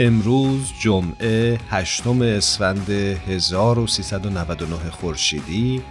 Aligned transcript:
امروز 0.00 0.72
جمعه 0.80 1.58
هشتم 1.70 2.22
اسفند 2.22 2.90
1399 2.90 4.90
خورشیدی 4.90 5.82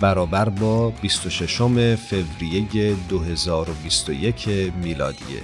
برابر 0.00 0.48
با 0.48 0.90
26 0.90 1.60
فوریه 1.96 2.94
2021 3.08 4.48
میلادیه 4.82 5.42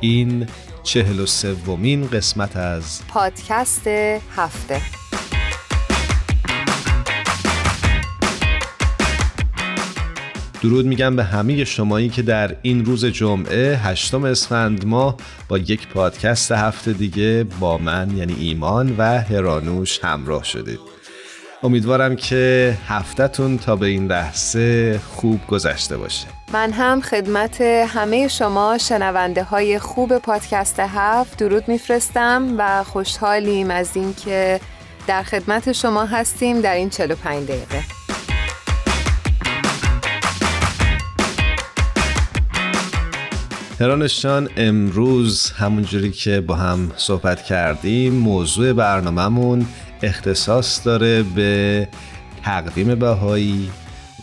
این 0.00 0.46
چهل 0.82 1.20
و 1.20 1.26
سومین 1.26 2.06
قسمت 2.06 2.56
از 2.56 3.00
پادکست 3.08 3.86
هفته. 4.36 4.99
درود 10.62 10.86
میگم 10.86 11.16
به 11.16 11.24
همه 11.24 11.64
شمایی 11.64 12.08
که 12.08 12.22
در 12.22 12.56
این 12.62 12.84
روز 12.84 13.04
جمعه 13.04 13.76
هشتم 13.76 14.24
اسفند 14.24 14.86
ماه 14.86 15.16
با 15.48 15.58
یک 15.58 15.88
پادکست 15.88 16.52
هفته 16.52 16.92
دیگه 16.92 17.46
با 17.60 17.78
من 17.78 18.16
یعنی 18.16 18.34
ایمان 18.40 18.94
و 18.98 19.02
هرانوش 19.02 20.04
همراه 20.04 20.44
شدید. 20.44 20.78
امیدوارم 21.62 22.16
که 22.16 22.74
هفتهتون 22.88 23.58
تا 23.58 23.76
به 23.76 23.86
این 23.86 24.06
لحظه 24.06 24.98
خوب 24.98 25.40
گذشته 25.46 25.96
باشه. 25.96 26.26
من 26.52 26.72
هم 26.72 27.00
خدمت 27.00 27.60
همه 27.60 28.28
شما 28.28 28.78
شنونده 28.78 29.42
های 29.42 29.78
خوب 29.78 30.18
پادکست 30.18 30.80
هفت 30.80 31.38
درود 31.38 31.68
میفرستم 31.68 32.54
و 32.58 32.84
خوشحالیم 32.84 33.70
از 33.70 33.96
اینکه 33.96 34.60
در 35.06 35.22
خدمت 35.22 35.72
شما 35.72 36.04
هستیم 36.04 36.60
در 36.60 36.74
این 36.74 36.90
45 36.90 37.48
دقیقه. 37.48 37.99
هرانشان 43.80 44.48
امروز 44.56 45.50
همونجوری 45.50 46.10
که 46.10 46.40
با 46.40 46.54
هم 46.54 46.92
صحبت 46.96 47.42
کردیم 47.42 48.12
موضوع 48.12 48.72
برنامهمون 48.72 49.66
اختصاص 50.02 50.86
داره 50.86 51.22
به 51.22 51.88
تقویم 52.44 52.94
بهایی 52.94 53.70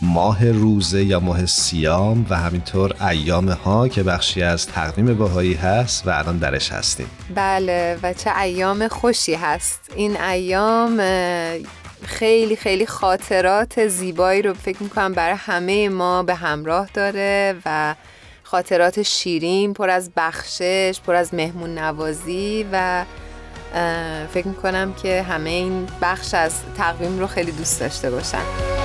ماه 0.02 0.50
روزه 0.50 1.04
یا 1.04 1.20
ماه 1.20 1.46
سیام 1.46 2.26
و 2.30 2.36
همینطور 2.36 2.94
ایام 3.02 3.48
ها 3.48 3.88
که 3.88 4.02
بخشی 4.02 4.42
از 4.42 4.66
تقویم 4.66 5.14
بهایی 5.14 5.54
هست 5.54 6.06
و 6.06 6.10
الان 6.10 6.38
درش 6.38 6.72
هستیم. 6.72 7.06
بله 7.34 7.98
و 8.02 8.12
چه 8.12 8.38
ایام 8.38 8.88
خوشی 8.88 9.34
هست. 9.34 9.80
این 9.96 10.20
ایام 10.20 11.00
خیلی 12.02 12.56
خیلی 12.56 12.86
خاطرات 12.86 13.88
زیبایی 13.88 14.42
رو 14.42 14.54
فکر 14.54 14.82
می‌کنم 14.82 15.12
برای 15.12 15.36
همه 15.38 15.88
ما 15.88 16.22
به 16.22 16.34
همراه 16.34 16.88
داره 16.94 17.54
و 17.66 17.94
خاطرات 18.50 19.02
شیرین 19.02 19.74
پر 19.74 19.90
از 19.90 20.10
بخشش 20.16 21.00
پر 21.06 21.14
از 21.14 21.34
مهمون 21.34 21.78
نوازی 21.78 22.66
و 22.72 23.04
فکر 24.32 24.48
می‌کنم 24.48 24.94
که 24.94 25.22
همه 25.22 25.50
این 25.50 25.88
بخش 26.02 26.34
از 26.34 26.52
تقویم 26.76 27.18
رو 27.18 27.26
خیلی 27.26 27.52
دوست 27.52 27.80
داشته 27.80 28.10
باشن. 28.10 28.77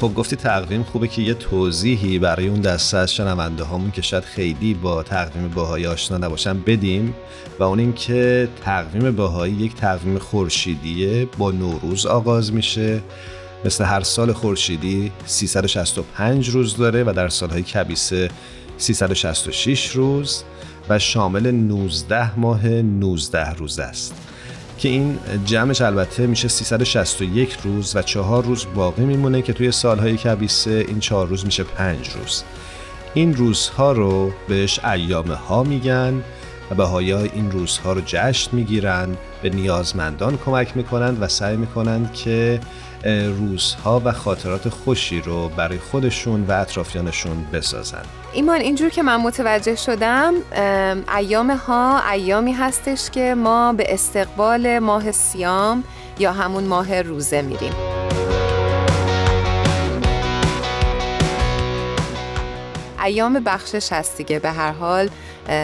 خب 0.00 0.14
گفتی 0.14 0.36
تقویم 0.36 0.82
خوبه 0.82 1.08
که 1.08 1.22
یه 1.22 1.34
توضیحی 1.34 2.18
برای 2.18 2.48
اون 2.48 2.60
دسته 2.60 2.96
از 2.96 3.14
شنونده 3.14 3.64
هامون 3.64 3.90
که 3.90 4.02
شاید 4.02 4.24
خیلی 4.24 4.74
با 4.74 5.02
تقویم 5.02 5.48
باهایی 5.48 5.86
آشنا 5.86 6.18
نباشن 6.18 6.60
بدیم 6.60 7.14
و 7.58 7.62
اون 7.62 7.78
اینکه 7.78 8.48
تقویم 8.64 9.16
باهایی 9.16 9.54
یک 9.54 9.74
تقویم 9.74 10.18
خورشیدیه 10.18 11.28
با 11.38 11.50
نوروز 11.50 12.06
آغاز 12.06 12.52
میشه. 12.52 13.00
مثل 13.64 13.84
هر 13.84 14.00
سال 14.00 14.32
خورشیدی 14.32 15.12
365 15.26 16.48
روز 16.48 16.76
داره 16.76 17.04
و 17.04 17.12
در 17.16 17.28
سالهای 17.28 17.62
کبیسه 17.62 18.30
366 18.76 19.90
روز 19.90 20.42
و 20.88 20.98
شامل 20.98 21.50
19 21.50 22.38
ماه 22.38 22.68
19 22.68 23.54
روز 23.54 23.78
است. 23.78 24.14
که 24.78 24.88
این 24.88 25.18
جمعش 25.44 25.80
البته 25.80 26.26
میشه 26.26 26.48
361 26.48 27.56
روز 27.64 27.96
و 27.96 28.02
چهار 28.02 28.44
روز 28.44 28.66
باقی 28.74 29.04
میمونه 29.04 29.42
که 29.42 29.52
توی 29.52 29.72
سالهای 29.72 30.16
کبیسه 30.16 30.84
این 30.88 31.00
چهار 31.00 31.26
روز 31.26 31.44
میشه 31.44 31.64
پنج 31.64 32.08
روز. 32.08 32.42
این 33.14 33.36
روزها 33.36 33.92
رو 33.92 34.32
بهش 34.48 34.84
ایام 34.84 35.30
ها 35.30 35.62
میگن 35.62 36.22
و 36.70 36.74
به 36.74 36.94
این 36.94 37.50
روزها 37.50 37.92
رو 37.92 38.00
جشن 38.06 38.56
می‌گیرن 38.56 39.16
به 39.42 39.50
نیازمندان 39.50 40.38
کمک 40.46 40.76
می‌کنند 40.76 41.22
و 41.22 41.28
سعی 41.28 41.56
می‌کنند 41.56 42.12
که 42.12 42.60
روزها 43.04 44.02
و 44.04 44.12
خاطرات 44.12 44.68
خوشی 44.68 45.20
رو 45.20 45.48
برای 45.48 45.78
خودشون 45.78 46.44
و 46.48 46.52
اطرافیانشون 46.52 47.46
بسازن. 47.52 48.02
ایمان 48.32 48.60
اینجور 48.60 48.90
که 48.90 49.02
من 49.02 49.16
متوجه 49.16 49.76
شدم 49.76 50.34
ایام 51.16 51.50
ها 51.50 52.10
ایامی 52.10 52.52
هستش 52.52 53.10
که 53.10 53.34
ما 53.34 53.72
به 53.72 53.94
استقبال 53.94 54.78
ماه 54.78 55.12
سیام 55.12 55.84
یا 56.18 56.32
همون 56.32 56.64
ماه 56.64 57.02
روزه 57.02 57.42
میریم. 57.42 57.72
ایام 63.04 63.34
بخشش 63.44 63.92
هست 63.92 64.16
دیگه 64.16 64.38
به 64.38 64.50
هر 64.50 64.72
حال. 64.72 65.10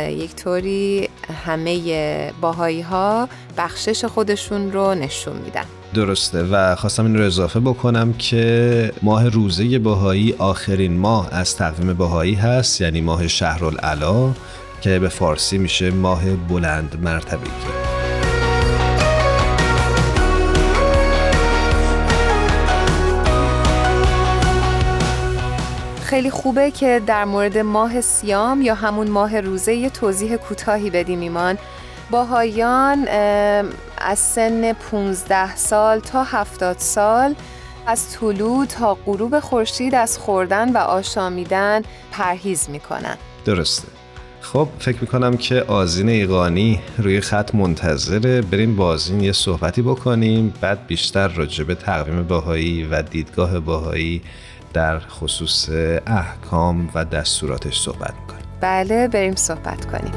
یک 0.08 0.34
طوری 0.34 1.08
همه 1.46 2.32
باهایی 2.40 2.80
ها 2.80 3.28
بخشش 3.56 4.04
خودشون 4.04 4.72
رو 4.72 4.94
نشون 4.94 5.36
میدن. 5.36 5.64
درسته 5.94 6.42
و 6.42 6.74
خواستم 6.74 7.04
این 7.04 7.18
رو 7.18 7.24
اضافه 7.24 7.60
بکنم 7.60 8.12
که 8.12 8.92
ماه 9.02 9.28
روزه 9.28 9.78
باهایی 9.78 10.34
آخرین 10.38 10.96
ماه 10.96 11.28
از 11.32 11.56
تقویم 11.56 11.92
باهایی 11.94 12.34
هست 12.34 12.80
یعنی 12.80 13.00
ماه 13.00 13.28
شهرالعلا 13.28 14.32
که 14.80 14.98
به 14.98 15.08
فارسی 15.08 15.58
میشه 15.58 15.90
ماه 15.90 16.22
بلند 16.48 16.98
مرتبگی 17.02 17.50
خیلی 26.04 26.30
خوبه 26.30 26.70
که 26.70 27.02
در 27.06 27.24
مورد 27.24 27.58
ماه 27.58 28.00
سیام 28.00 28.62
یا 28.62 28.74
همون 28.74 29.10
ماه 29.10 29.40
روزه 29.40 29.74
یه 29.74 29.90
توضیح 29.90 30.36
کوتاهی 30.36 30.90
بدیم 30.90 31.20
ایمان. 31.20 31.58
باهایان 32.10 33.08
از 34.04 34.18
سن 34.18 34.72
15 34.72 35.56
سال 35.56 35.98
تا 35.98 36.24
70 36.24 36.78
سال 36.78 37.34
از 37.86 38.10
طلوع 38.10 38.66
تا 38.66 38.94
غروب 38.94 39.40
خورشید 39.40 39.94
از 39.94 40.18
خوردن 40.18 40.72
و 40.72 40.76
آشامیدن 40.76 41.82
پرهیز 42.12 42.70
می‌کنن. 42.70 43.16
درسته. 43.44 43.88
خب 44.40 44.68
فکر 44.78 45.00
می‌کنم 45.00 45.36
که 45.36 45.62
آزین 45.62 46.08
ایقانی 46.08 46.80
روی 46.98 47.20
خط 47.20 47.54
منتظره. 47.54 48.42
بریم 48.42 48.76
بازین 48.76 49.20
یه 49.20 49.32
صحبتی 49.32 49.82
بکنیم 49.82 50.54
بعد 50.60 50.86
بیشتر 50.86 51.28
راجع 51.28 51.64
به 51.64 51.74
تقویم 51.74 52.22
باهایی 52.22 52.84
و 52.84 53.02
دیدگاه 53.02 53.60
باهایی 53.60 54.22
در 54.72 54.98
خصوص 54.98 55.68
احکام 56.06 56.90
و 56.94 57.04
دستوراتش 57.04 57.80
صحبت 57.80 58.14
می‌کنیم. 58.20 58.44
بله 58.60 59.08
بریم 59.08 59.34
صحبت 59.34 59.84
کنیم. 59.84 60.12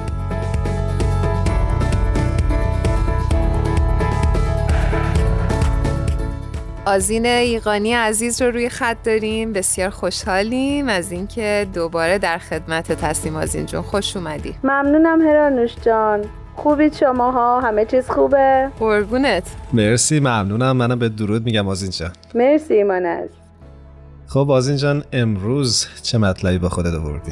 آزین 6.88 7.25
ایقانی 7.25 7.94
عزیز 7.94 8.42
رو 8.42 8.51
روی 8.51 8.69
خط 8.69 8.98
داریم. 9.04 9.54
بسیار 9.54 9.89
خوشحالیم 9.89 10.89
از 10.89 11.12
اینکه 11.12 11.68
دوباره 11.74 12.18
در 12.18 12.38
خدمت 12.38 13.04
هستیم 13.04 13.36
آزین 13.36 13.66
جون 13.66 13.81
خوش 13.81 14.18
اومدی. 14.18 14.56
ممنونم 14.63 15.22
هرانوش 15.22 15.75
جان. 15.81 16.25
خوبید 16.56 16.94
شماها؟ 16.94 17.62
همه 17.62 17.86
چیز 17.86 18.10
خوبه؟ 18.10 18.72
قربونت. 18.80 19.44
مرسی 19.74 20.19
ممنونم. 20.19 20.78
منم 20.78 21.00
به 21.00 21.10
درود 21.10 21.45
میگم 21.45 21.68
آزین 21.68 21.89
جان. 21.89 22.12
مرسی 22.36 22.74
ایمان 22.74 23.06
از 23.06 23.30
خب 24.29 24.51
آزین 24.51 24.77
جان 24.77 25.03
امروز 25.13 25.88
چه 26.03 26.18
مطلبی 26.18 26.57
با 26.57 26.69
خودت 26.69 26.94
آوردی؟ 26.94 27.31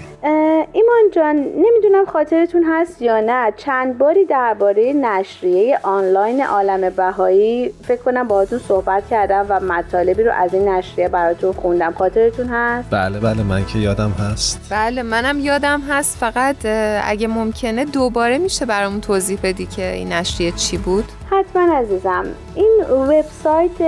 ایمان 0.74 1.12
جان 1.15 1.36
نمی‌دونم 1.36 2.06
خاطرتون 2.13 2.63
هست 2.69 3.01
یا 3.01 3.19
نه. 3.19 3.53
چند 3.57 3.97
باری 3.97 4.25
درباره 4.25 4.94
نشریه 4.94 5.80
آنلاین 5.83 6.44
عالم 6.44 6.89
بهایی 6.89 7.71
فکر 7.83 8.01
کنم 8.01 8.27
باهاتون 8.27 8.59
صحبت 8.59 9.07
کردم 9.09 9.45
و 9.50 9.59
مطالبی 9.59 10.24
رو 10.24 10.31
از 10.33 10.53
این 10.53 10.69
نشریه 10.69 11.07
براتون 11.07 11.51
خوندم. 11.51 11.94
خاطرتون 11.94 12.47
هست؟ 12.47 12.89
بله 12.92 13.19
بله 13.19 13.44
من 13.44 13.65
که 13.65 13.80
یادم 13.80 14.12
هست. 14.12 14.68
بله 14.69 15.03
منم 15.03 15.39
یادم 15.39 15.81
هست. 15.81 16.18
فقط 16.18 16.56
اگه 17.03 17.27
ممکنه 17.27 17.86
دوباره 17.86 18.38
میشه 18.38 18.65
برامون 18.65 19.01
توضیح 19.01 19.39
بدی 19.44 19.65
که 19.65 19.92
این 19.92 20.13
نشریه 20.13 20.51
چی 20.51 20.77
بود؟ 20.77 21.06
حتما 21.30 21.75
عزیزم 21.75 22.25
این 22.56 22.81
وبسایت 22.89 23.81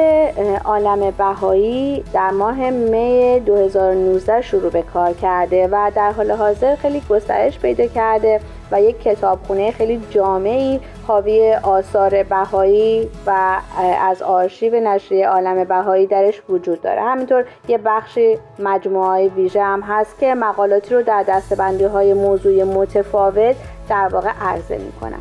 عالم 0.66 1.12
بهایی 1.12 2.04
در 2.13 2.31
ماه 2.31 2.69
می 2.69 3.39
2019 3.39 4.42
شروع 4.42 4.72
به 4.72 4.81
کار 4.81 5.13
کرده 5.13 5.68
و 5.72 5.92
در 5.95 6.12
حال 6.12 6.31
حاضر 6.31 6.75
خیلی 6.75 7.01
گسترش 7.10 7.60
پیدا 7.60 7.88
کرده 7.88 8.39
و 8.72 8.81
یک 8.81 9.01
کتابخونه 9.01 9.72
خیلی 9.72 10.01
جامعی 10.10 10.80
حاوی 11.07 11.54
آثار 11.54 12.24
بهایی 12.24 13.10
و 13.28 13.57
از 14.01 14.22
آرشیو 14.22 14.80
نشریه 14.80 15.28
عالم 15.28 15.63
بهایی 15.63 16.07
درش 16.07 16.42
وجود 16.50 16.81
داره. 16.81 17.01
همینطور 17.01 17.45
یه 17.68 17.78
بخشی 17.78 18.38
مجموعه 18.60 19.07
های 19.07 19.28
ویژه 19.28 19.63
هم 19.63 19.81
هست 19.81 20.19
که 20.19 20.36
مقالاتی 20.36 20.95
رو 20.95 21.01
در 21.01 21.24
دستبندی 21.28 21.83
های 21.83 22.13
موضوع 22.13 22.63
متفاوت 22.63 23.56
در 23.90 24.10
واقع 24.12 24.31
عرضه 24.42 24.78
می‌کنن. 24.78 25.19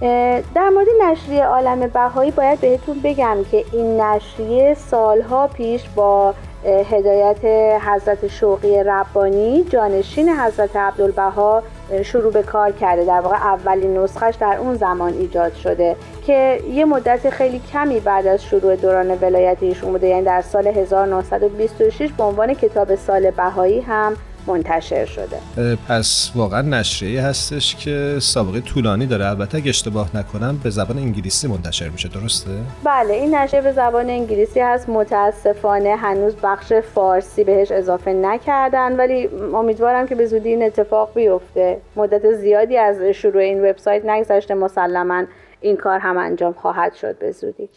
در 0.00 0.68
مورد 0.74 0.86
نشریه 1.02 1.44
عالم 1.44 1.80
بهایی 1.86 2.30
باید 2.30 2.60
بهتون 2.60 3.00
بگم 3.04 3.36
که 3.50 3.64
این 3.72 4.00
نشریه 4.00 4.74
سالها 4.74 5.46
پیش 5.46 5.88
با 5.96 6.34
هدایت 6.64 7.44
حضرت 7.80 8.26
شوقی 8.26 8.82
ربانی 8.82 9.64
جانشین 9.64 10.28
حضرت 10.28 10.76
عبدالبها 10.76 11.62
شروع 12.02 12.32
به 12.32 12.42
کار 12.42 12.72
کرده. 12.72 13.04
در 13.04 13.20
واقع 13.20 13.36
اولین 13.36 13.98
نسخش 13.98 14.34
در 14.40 14.56
اون 14.60 14.74
زمان 14.74 15.12
ایجاد 15.12 15.54
شده 15.54 15.96
که 16.26 16.60
یه 16.70 16.84
مدت 16.84 17.30
خیلی 17.30 17.58
کمی 17.72 18.00
بعد 18.00 18.26
از 18.26 18.44
شروع 18.44 18.76
دوران 18.76 19.18
ولایت 19.20 19.58
ایشون 19.60 19.92
بوده. 19.92 20.06
یعنی 20.06 20.22
در 20.22 20.40
سال 20.40 20.66
1926 20.66 22.12
به 22.12 22.24
عنوان 22.24 22.54
کتاب 22.54 22.94
سال 22.94 23.30
بهایی 23.30 23.80
هم 23.80 24.16
منتشر 24.46 25.04
شده. 25.04 25.76
پس 25.88 26.30
واقعا 26.34 26.62
نشریه 26.62 27.22
هستش 27.22 27.76
که 27.76 28.16
سابقه 28.20 28.60
طولانی 28.60 29.06
داره. 29.06 29.26
البته 29.26 29.58
اگه 29.58 29.68
اشتباه 29.68 30.16
نکنم 30.16 30.60
به 30.64 30.70
زبان 30.70 30.98
انگلیسی 30.98 31.48
منتشر 31.48 31.88
میشه. 31.88 32.08
درسته؟ 32.08 32.50
بله 32.84 33.14
این 33.14 33.34
نشریه 33.34 33.62
به 33.62 33.72
زبان 33.72 34.10
انگلیسی 34.10 34.60
هست. 34.60 34.88
متاسفانه 34.88 35.96
هنوز 35.96 36.34
بخش 36.42 36.72
فارسی 36.72 37.44
بهش 37.44 37.72
اضافه 37.72 38.12
نکردن 38.12 38.96
ولی 38.96 39.28
امیدوارم 39.54 40.06
که 40.06 40.14
به 40.14 40.26
زودی 40.26 40.48
این 40.48 40.62
اتفاق 40.62 41.14
بیفته. 41.14 41.80
مدت 41.96 42.32
زیادی 42.32 42.76
از 42.76 43.02
شروع 43.02 43.42
این 43.42 43.70
وبسایت 43.70 44.04
نگذشته. 44.04 44.54
مسلما 44.54 45.24
این 45.60 45.76
کار 45.76 45.98
هم 45.98 46.18
انجام 46.18 46.52
خواهد 46.52 46.94
شد 46.94 47.18
به 47.18 47.32
زودی. 47.32 47.68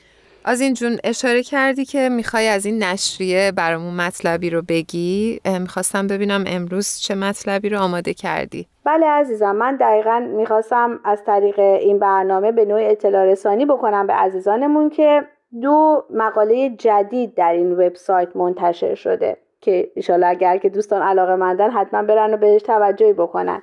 از 0.46 0.62
این 0.62 0.74
جون 0.74 0.98
اشاره 1.04 1.44
کردی 1.44 1.86
که 1.86 2.10
می‌خوای 2.10 2.48
از 2.48 2.66
این 2.66 2.84
نشریه 2.84 3.52
برامون 3.52 3.94
مطلبی 3.94 4.50
رو 4.50 4.62
بگی. 4.62 5.40
می‌خواستم 5.60 6.08
ببینم 6.08 6.44
امروز 6.48 7.00
چه 7.00 7.16
مطلبی 7.16 7.70
رو 7.70 7.80
آماده 7.80 8.14
کردی. 8.14 8.68
بله 8.86 9.06
عزیزم 9.06 9.56
من 9.56 9.76
دقیقا 9.76 10.20
می‌خواستم 10.20 11.00
از 11.06 11.24
طریق 11.26 11.60
این 11.60 12.00
برنامه 12.00 12.52
به 12.52 12.66
نوع 12.66 12.80
اطلاع 12.84 13.26
رسانی 13.26 13.66
بکنم 13.66 14.08
به 14.08 14.14
عزیزانمون 14.14 14.90
که 14.90 15.28
دو 15.62 16.04
مقاله 16.10 16.70
جدید 16.70 17.36
در 17.36 17.52
این 17.52 17.72
وبسایت 17.72 18.36
منتشر 18.36 18.96
شده 18.96 19.38
که 19.62 19.92
ایشالا 19.96 20.28
اگر 20.28 20.58
که 20.58 20.70
دوستان 20.70 21.02
علاقه 21.02 21.36
مندن 21.36 21.72
حتما 21.72 22.04
برن 22.04 22.34
و 22.34 22.38
بهش 22.38 22.62
توجهی 22.62 23.14
بکنن. 23.14 23.62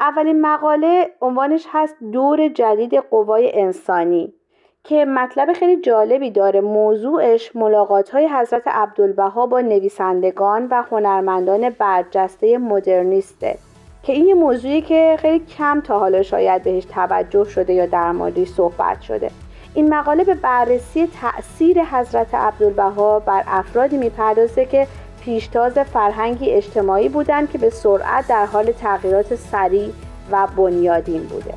اولین 0.00 0.40
مقاله 0.40 1.10
عنوانش 1.20 1.66
هست 1.72 1.96
دور 2.12 2.48
جدید 2.48 2.94
قوای 2.94 3.60
انسانی. 3.60 4.34
که 4.84 5.04
مطلب 5.04 5.52
خیلی 5.52 5.80
جالبی 5.80 6.30
داره. 6.30 6.60
موضوعش 6.60 7.56
ملاقات 7.56 8.10
های 8.10 8.28
حضرت 8.28 8.62
عبدالبها 8.66 9.46
با 9.46 9.60
نویسندگان 9.60 10.66
و 10.70 10.82
هنرمندان 10.90 11.70
برجسته 11.70 12.58
مدرنیسته 12.58 13.58
که 14.02 14.12
این 14.12 14.26
یه 14.26 14.34
موضوعی 14.34 14.82
که 14.82 15.16
خیلی 15.18 15.44
کم 15.44 15.80
تا 15.80 15.98
حالا 15.98 16.22
شاید 16.22 16.62
بهش 16.62 16.84
توجه 16.84 17.44
شده 17.44 17.72
یا 17.72 17.86
در 17.86 18.12
موردش 18.12 18.48
صحبت 18.48 19.00
شده. 19.00 19.30
این 19.74 19.94
مقاله 19.94 20.24
به 20.24 20.34
بررسی 20.34 21.06
تاثیر 21.20 21.82
حضرت 21.84 22.34
عبدالبها 22.34 23.20
بر 23.20 23.42
افرادی 23.46 23.96
می‌پردازه 23.96 24.64
که 24.64 24.86
پیشتاز 25.20 25.78
فرهنگی 25.78 26.50
اجتماعی 26.50 27.08
بودند 27.08 27.50
که 27.50 27.58
به 27.58 27.70
سرعت 27.70 28.28
در 28.28 28.46
حال 28.46 28.72
تغییرات 28.72 29.34
سریع 29.34 29.90
و 30.30 30.46
بنیادین 30.56 31.22
بوده. 31.22 31.54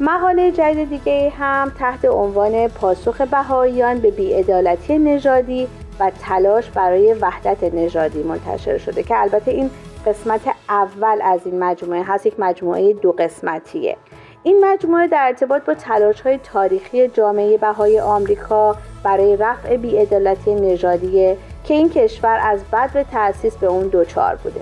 مقاله 0.00 0.52
جدید 0.52 0.90
دیگه 0.90 1.32
هم 1.38 1.72
تحت 1.78 2.04
عنوان 2.04 2.68
پاسخ 2.68 3.20
بهاییان 3.20 3.98
به 3.98 4.10
بیعدالتی 4.10 4.98
نژادی 4.98 5.68
و 6.00 6.10
تلاش 6.20 6.70
برای 6.70 7.14
وحدت 7.14 7.74
نژادی 7.74 8.22
منتشر 8.22 8.78
شده 8.78 9.02
که 9.02 9.20
البته 9.20 9.50
این 9.50 9.70
قسمت 10.06 10.40
اول 10.68 11.18
از 11.22 11.40
این 11.44 11.58
مجموعه 11.58 12.02
هست 12.02 12.26
یک 12.26 12.34
مجموعه 12.38 12.92
دو 12.92 13.12
قسمتیه. 13.12 13.96
این 14.42 14.64
مجموعه 14.64 15.06
در 15.06 15.26
ارتباط 15.26 15.64
با 15.64 15.74
تلاش 15.74 16.20
های 16.20 16.38
تاریخی 16.38 17.08
جامعه 17.08 17.58
بهای 17.58 18.00
آمریکا 18.00 18.76
برای 19.02 19.36
رفع 19.36 19.76
بیعدالتی 19.76 20.54
نژادی 20.54 21.36
که 21.64 21.74
این 21.74 21.90
کشور 21.90 22.38
از 22.42 22.60
بد 22.72 23.02
تأسیس 23.02 23.56
به 23.56 23.66
اون 23.66 23.88
دوچار 23.88 24.36
بوده. 24.36 24.60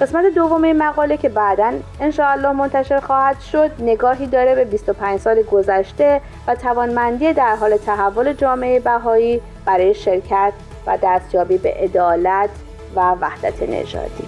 قسمت 0.00 0.34
دوم 0.34 0.72
مقاله 0.72 1.16
که 1.16 1.28
بعدا 1.28 1.72
انشاءالله 2.00 2.52
منتشر 2.52 3.00
خواهد 3.00 3.40
شد 3.40 3.70
نگاهی 3.78 4.26
داره 4.26 4.54
به 4.54 4.64
25 4.64 5.20
سال 5.20 5.42
گذشته 5.42 6.20
و 6.46 6.54
توانمندی 6.54 7.32
در 7.32 7.56
حال 7.56 7.76
تحول 7.76 8.32
جامعه 8.32 8.80
بهایی 8.80 9.40
برای 9.64 9.94
شرکت 9.94 10.52
و 10.86 10.98
دستیابی 11.02 11.58
به 11.58 11.74
عدالت 11.78 12.50
و 12.96 13.00
وحدت 13.20 13.62
نژادی. 13.62 14.24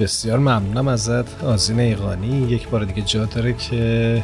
بسیار 0.00 0.38
ممنونم 0.38 0.88
ازت 0.88 1.44
آزین 1.44 1.80
ایقانی 1.80 2.46
یک 2.48 2.68
بار 2.68 2.84
دیگه 2.84 3.02
جا 3.02 3.24
داره 3.24 3.52
که 3.52 4.22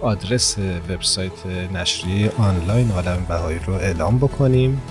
آدرس 0.00 0.56
وبسایت 0.88 1.46
نشریه 1.74 2.32
آنلاین 2.38 2.90
عالم 2.90 3.26
بهایی 3.28 3.60
رو 3.66 3.74
اعلام 3.74 4.18
بکنیم. 4.18 4.82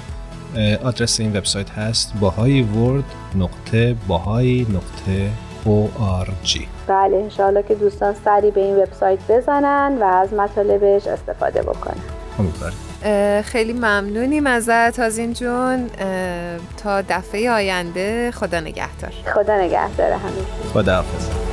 آدرس 0.84 1.20
این 1.20 1.38
وبسایت 1.38 1.70
هست 1.70 2.13
باهای 2.20 2.62
ورد 2.62 3.03
نقطه 3.36 3.96
باهای 4.08 4.62
نقطه 4.70 5.29
org 5.65 6.60
بله 6.88 7.18
انشاءالله 7.18 7.63
که 7.63 7.75
دوستان 7.75 8.15
سری 8.25 8.51
به 8.51 8.62
این 8.62 8.75
وبسایت 8.75 9.20
بزنن 9.29 9.98
و 10.01 10.03
از 10.03 10.34
مطالبش 10.34 11.08
استفاده 11.08 11.62
بکنن. 11.62 11.98
خیلی 13.41 13.74
ممنونیم 13.74 14.48
ازت 14.48 15.00
آزین 15.00 15.34
جون. 15.34 15.89
تا 16.77 17.01
دفعه 17.01 17.51
آینده 17.51 18.32
خدا 18.32 18.60
نگهدار. 18.60 19.12
خدا 19.34 19.58
نگهدار 19.58 20.12
همین 20.12 20.46
خدا 20.74 20.96
حافظ 20.96 21.49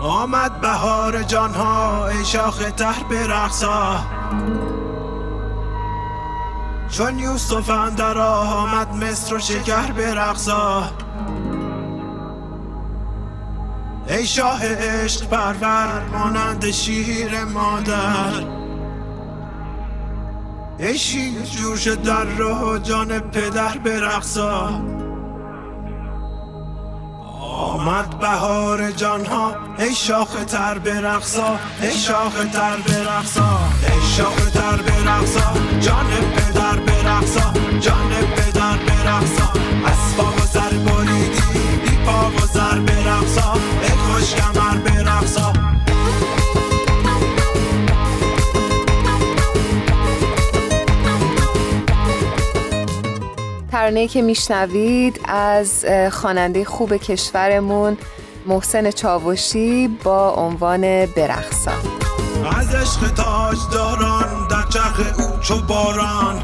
آمد 0.00 0.60
بهار 0.60 1.22
جانها 1.22 2.08
ای 2.08 2.24
شاخ 2.24 2.58
تر 2.76 3.02
برقصا. 3.10 3.96
چون 6.90 7.18
یوسف 7.18 7.70
اندر 7.70 8.18
آمد 8.18 8.94
مصر 8.94 9.34
و 9.34 9.38
شکر 9.38 9.92
برقصا. 9.92 10.82
ای 14.08 14.26
شاه 14.26 14.60
عشق 14.64 15.28
پرور 15.28 16.04
مانند 16.12 16.70
شیر 16.70 17.44
مادر. 17.44 18.44
ای 20.78 20.98
شیر 20.98 21.42
جوش 21.42 21.88
در 21.88 22.24
رو 22.24 22.78
جان 22.78 23.18
پدر 23.18 23.78
برقصا. 23.78 24.80
آمد 27.60 28.18
بهار 28.18 28.90
جانها 28.90 29.54
ای 29.78 29.94
شاخ 29.94 30.44
تر 30.44 30.78
برقصا 30.78 31.58
ای 31.82 31.90
شاخ 31.90 32.34
تر 32.52 32.76
برقصا 32.76 33.58
ای 33.88 34.00
شاخ 34.16 34.50
تر 34.50 34.60
جان 34.60 34.76
پدر 34.76 34.76
برقصا 34.76 35.52
جان 35.80 36.06
پدر 36.36 36.89
ترانه‌ای 53.90 54.08
که 54.08 54.22
میشنوید 54.22 55.20
از 55.24 55.84
خواننده 56.12 56.64
خوب 56.64 56.96
کشورمون 56.96 57.96
محسن 58.46 58.90
چاوشی 58.90 59.88
با 59.88 60.30
عنوان 60.30 61.06
برقصا. 61.06 61.70
از 62.58 62.74
عشق 62.74 63.14
تاج 63.14 63.58
داران 63.72 64.48
در 64.50 64.62
چرخ 64.72 65.00
او 65.18 65.40
چو 65.40 65.60
باران. 65.60 66.42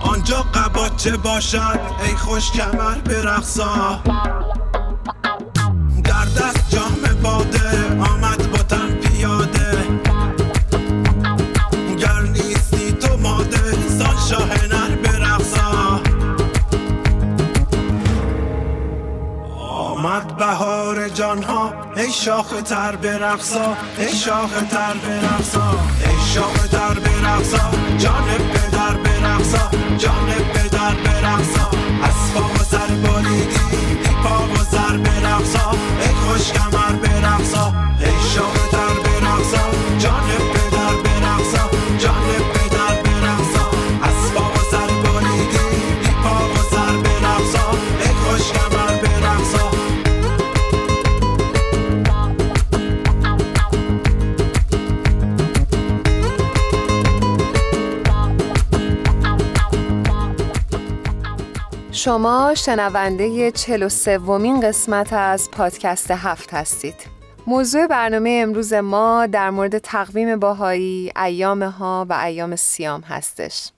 آنجا 0.00 0.44
قباچه 0.54 1.16
باشد 1.16 1.80
ای 2.04 2.14
خوش 2.16 2.52
کمر 2.52 2.94
برقصا. 2.94 4.02
در 6.04 6.24
دست 6.24 6.70
جام 6.70 7.20
باده 7.22 7.63
بهار 20.46 21.08
جانها 21.08 21.72
ای 21.96 22.12
شاخ 22.12 22.62
تر 22.62 22.96
برقصا 22.96 23.76
ای 23.98 24.08
شاخ 24.08 24.50
تر 24.70 24.94
برقصا 24.94 25.70
ای 26.06 26.34
شاخ 26.34 26.68
تر 26.68 26.94
برقصا 26.94 27.70
جان 27.98 28.24
پدر 28.52 28.96
برقصا 29.04 29.70
جان 29.98 30.28
پدر 30.54 30.94
برقصا 30.94 31.70
از 32.02 32.32
پا 32.34 32.40
و 32.40 32.64
سر 32.64 32.94
بالیدی 32.94 33.46
دی 33.70 34.10
پا 34.24 34.44
و 34.44 34.56
سر 34.70 34.96
برقصا 34.96 35.70
ای 36.00 36.14
خوش 36.14 36.52
کمر 36.52 36.92
برقصا 36.92 37.72
ای 38.00 38.12
شاخ 38.34 38.63
شما 62.04 62.54
شنونده 62.56 63.50
43 63.50 64.18
ومین 64.18 64.60
قسمت 64.60 65.12
از 65.12 65.50
پادکست 65.50 66.10
هفت 66.10 66.54
هستید. 66.54 66.94
موضوع 67.46 67.86
برنامه 67.86 68.40
امروز 68.42 68.72
ما 68.72 69.26
در 69.26 69.50
مورد 69.50 69.78
تقویم 69.78 70.38
باهایی، 70.38 71.12
ایام 71.24 71.62
ها 71.62 72.06
و 72.08 72.12
ایام 72.12 72.56
سیام 72.56 73.00
هستش. 73.00 73.70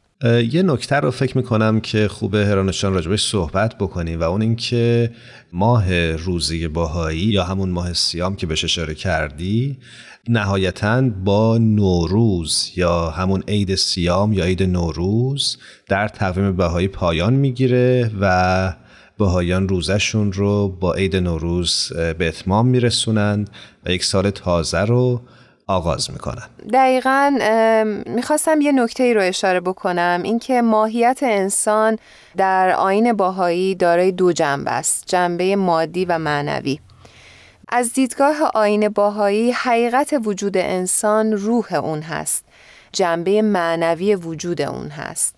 یه 0.52 0.62
نکته 0.62 0.96
رو 0.96 1.10
فکر 1.10 1.36
می‌کنم 1.36 1.80
که 1.80 2.08
خوبه 2.08 2.46
هرانشان 2.46 2.94
راجبش 2.94 3.30
صحبت 3.30 3.78
بکنیم 3.78 4.20
و 4.20 4.22
اون 4.22 4.42
اینکه 4.42 5.10
ماه 5.52 6.12
روزی 6.12 6.68
باهایی 6.68 7.20
یا 7.20 7.44
همون 7.44 7.70
ماه 7.70 7.92
سیام 7.92 8.36
که 8.36 8.46
بهش 8.46 8.64
اشاره 8.64 8.94
کردی 8.94 9.78
نهایتا 10.28 11.02
با 11.24 11.58
نوروز 11.58 12.72
یا 12.76 13.10
همون 13.10 13.42
عید 13.48 13.74
سیام 13.74 14.32
یا 14.32 14.44
عید 14.44 14.62
نوروز 14.62 15.58
در 15.88 16.08
تقویم 16.08 16.56
بهایی 16.56 16.88
پایان 16.88 17.34
می‌گیره 17.34 18.10
و 18.20 18.72
بهایان 19.18 19.68
روزشون 19.68 20.32
رو 20.32 20.68
با 20.68 20.94
عید 20.94 21.16
نوروز 21.16 21.92
به 22.18 22.28
اتمام 22.28 22.66
میرسونند 22.66 23.50
و 23.86 23.90
یک 23.90 24.04
سال 24.04 24.30
تازه 24.30 24.80
رو 24.80 25.20
آغاز 25.66 26.10
می‌کنن. 26.10 26.46
دقیقا 26.72 27.38
می‌خواستم 28.06 28.60
یه 28.60 28.72
نکته 28.72 29.02
ای 29.02 29.14
رو 29.14 29.20
اشاره 29.22 29.60
بکنم. 29.60 30.20
اینکه 30.24 30.62
ماهیت 30.62 31.18
انسان 31.22 31.98
در 32.36 32.70
آین 32.70 33.12
باهایی 33.12 33.74
دارای 33.74 34.12
دو 34.12 34.32
جنبه 34.32 34.70
است 34.70 35.04
جنبه 35.06 35.56
مادی 35.56 36.04
و 36.04 36.18
معنوی. 36.18 36.78
از 37.68 37.92
دیدگاه 37.92 38.36
آین 38.54 38.88
باهایی 38.88 39.52
حقیقت 39.52 40.20
وجود 40.24 40.56
انسان 40.56 41.32
روح 41.32 41.74
اون 41.74 42.02
هست. 42.02 42.44
جنبه 42.92 43.42
معنوی 43.42 44.14
وجود 44.14 44.62
اون 44.62 44.88
هست. 44.88 45.34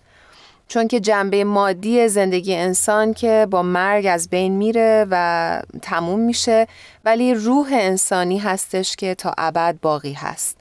چون 0.67 0.87
که 0.87 0.99
جنبه 0.99 1.43
مادی 1.43 2.07
زندگی 2.07 2.55
انسان 2.55 3.13
که 3.13 3.47
با 3.51 3.63
مرگ 3.63 4.05
از 4.05 4.29
بین 4.29 4.53
میره 4.53 5.05
و 5.11 5.61
تموم 5.81 6.19
میشه 6.19 6.67
ولی 7.05 7.33
روح 7.33 7.67
انسانی 7.71 8.37
هستش 8.37 8.95
که 8.95 9.15
تا 9.15 9.33
ابد 9.37 9.75
باقی 9.81 10.13
هست. 10.13 10.57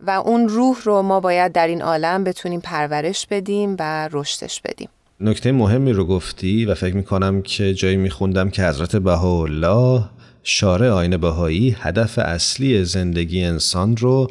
و 0.00 0.10
اون 0.10 0.48
روح 0.48 0.76
رو 0.84 1.02
ما 1.02 1.20
باید 1.20 1.52
در 1.52 1.66
این 1.66 1.82
عالم 1.82 2.24
بتونیم 2.24 2.60
پرورش 2.60 3.26
بدیم 3.26 3.76
و 3.78 4.08
رشدش 4.12 4.60
بدیم. 4.60 4.88
نکته 5.20 5.52
مهمی 5.52 5.92
رو 5.92 6.04
گفتی 6.04 6.64
و 6.64 6.74
فکر 6.74 6.96
می‌کنم 6.96 7.42
که 7.42 7.74
جایی 7.74 7.96
میخوندم 7.96 8.50
که 8.50 8.62
حضرت 8.62 8.96
بهاءالله 8.96 10.04
شارع 10.50 10.90
آین 10.90 11.16
بهایی 11.16 11.76
هدف 11.80 12.18
اصلی 12.18 12.84
زندگی 12.84 13.44
انسان 13.44 13.96
رو 13.96 14.30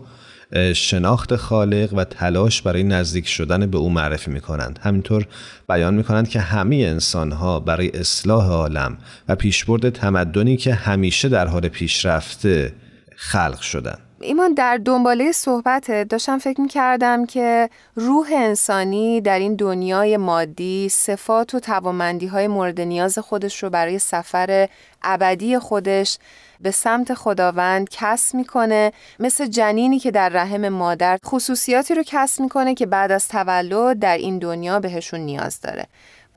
شناخت 0.74 1.36
خالق 1.36 1.94
و 1.94 2.04
تلاش 2.04 2.62
برای 2.62 2.84
نزدیک 2.84 3.28
شدن 3.28 3.66
به 3.66 3.78
او 3.78 3.90
معرفی 3.90 4.32
می 4.32 4.42
کنند. 4.42 4.80
همینطور 4.84 5.28
بیان 5.70 5.94
می 5.94 6.04
کنند 6.04 6.30
که 6.30 6.40
همه 6.40 6.76
انسان 6.76 7.32
ها 7.32 7.60
برای 7.60 7.90
اصلاح 7.90 8.46
عالم 8.46 8.98
و 9.28 9.36
پیشبرد 9.36 9.90
تمدنی 9.90 10.58
که 10.58 10.74
همیشه 10.74 11.30
در 11.30 11.48
حال 11.48 11.68
پیشرفته 11.68 12.74
خلق 13.16 13.60
شدند. 13.60 14.07
ایمان 14.22 14.54
در 14.54 14.78
دنباله 14.78 15.32
صحبت 15.32 15.92
داشتم 15.92 16.38
فکر 16.38 16.62
می 16.62 16.68
کردم 16.68 17.26
که 17.26 17.70
روح 17.96 18.30
انسانی 18.34 19.22
در 19.22 19.40
این 19.40 19.56
دنیای 19.56 20.18
مادی 20.18 20.90
صفات 20.90 21.56
و 21.56 21.60
توامندی 21.60 22.28
های 22.28 22.48
مورد 22.48 22.82
نیاز 22.82 23.20
خودش 23.20 23.64
رو 23.64 23.70
برای 23.70 24.00
سفر 24.00 24.70
ابدی 25.04 25.60
خودش 25.60 26.18
به 26.62 26.72
سمت 26.72 27.14
خداوند 27.14 27.90
کسب 27.92 28.36
می‌کنه. 28.36 28.92
مثل 29.20 29.46
جنینی 29.46 30.00
که 30.00 30.12
در 30.12 30.30
رحم 30.30 30.70
مادر 30.70 31.20
خصوصیاتی 31.26 31.96
رو 31.96 32.04
کسب 32.06 32.42
می‌کنه 32.42 32.76
که 32.76 32.86
بعد 32.86 33.12
از 33.12 33.28
تولد 33.28 34.00
در 34.00 34.18
این 34.18 34.40
دنیا 34.40 34.80
بهشون 34.80 35.20
نیاز 35.20 35.62
داره. 35.62 35.86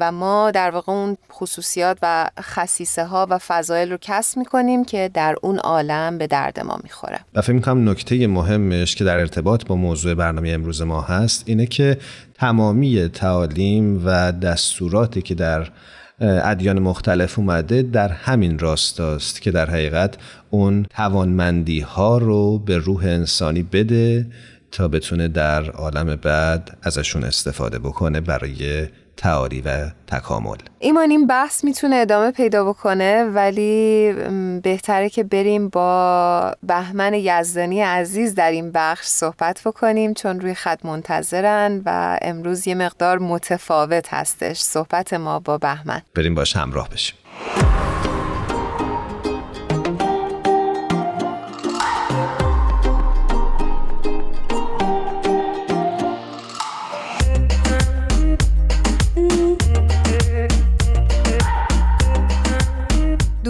و 0.00 0.12
ما 0.12 0.50
در 0.50 0.70
واقع 0.70 0.92
اون 0.92 1.16
خصوصیات 1.32 1.98
و 2.02 2.30
خصیصه 2.40 3.04
ها 3.04 3.26
و 3.30 3.38
فضایل 3.38 3.90
رو 3.90 3.98
کسب 4.00 4.38
می‌کنیم 4.38 4.84
که 4.84 5.10
در 5.14 5.36
اون 5.42 5.58
عالم 5.58 6.18
به 6.18 6.26
درد 6.26 6.60
ما 6.60 6.80
می‌خوره. 6.82 7.20
و 7.34 7.40
فکر 7.42 7.52
می‌کنم 7.52 7.88
نکته 7.90 8.26
مهمش 8.26 8.96
که 8.96 9.04
در 9.04 9.18
ارتباط 9.18 9.66
با 9.66 9.76
موضوع 9.76 10.14
برنامه 10.14 10.50
امروز 10.50 10.82
ما 10.82 11.00
هست 11.00 11.42
اینه 11.46 11.66
که 11.66 11.98
تمامی 12.34 13.08
تعالیم 13.08 14.02
و 14.06 14.32
دستوراتی 14.32 15.22
که 15.22 15.34
در 15.34 15.70
ادیان 16.20 16.78
مختلف 16.78 17.38
اومده 17.38 17.82
در 17.82 18.08
همین 18.08 18.58
راستاست 18.58 19.42
که 19.42 19.50
در 19.50 19.70
حقیقت 19.70 20.16
اون 20.50 20.86
توانمندی 20.96 21.80
ها 21.80 22.18
رو 22.18 22.58
به 22.58 22.78
روح 22.78 23.04
انسانی 23.04 23.62
بده 23.62 24.26
تا 24.72 24.88
بتونه 24.88 25.28
در 25.28 25.70
عالم 25.70 26.16
بعد 26.16 26.78
ازشون 26.82 27.24
استفاده 27.24 27.78
بکنه 27.78 28.20
برای 28.20 28.88
تعالی 29.20 29.60
و 29.60 29.90
تکامل. 30.06 30.56
ایمان 30.78 31.10
این 31.10 31.26
بحث 31.26 31.64
می‌تونه 31.64 31.96
ادامه 31.96 32.30
پیدا 32.30 32.64
بکنه 32.64 33.24
ولی 33.24 34.12
بهتره 34.62 35.08
که 35.08 35.24
بریم 35.24 35.68
با 35.68 36.54
بهمن 36.62 37.14
یزدانی 37.14 37.80
عزیز 37.80 38.34
در 38.34 38.50
این 38.50 38.72
بخش 38.72 39.06
صحبت 39.06 39.60
بکنیم 39.64 40.14
چون 40.14 40.40
روی 40.40 40.54
خط 40.54 40.84
منتظرن 40.84 41.82
و 41.86 42.18
امروز 42.22 42.68
یه 42.68 42.74
مقدار 42.74 43.18
متفاوت 43.18 44.14
هستش 44.14 44.60
صحبت 44.60 45.12
ما 45.14 45.38
با 45.40 45.58
بهمن. 45.58 46.02
بریم 46.14 46.34
باش 46.34 46.56
همراه 46.56 46.88
بشیم. 46.88 47.16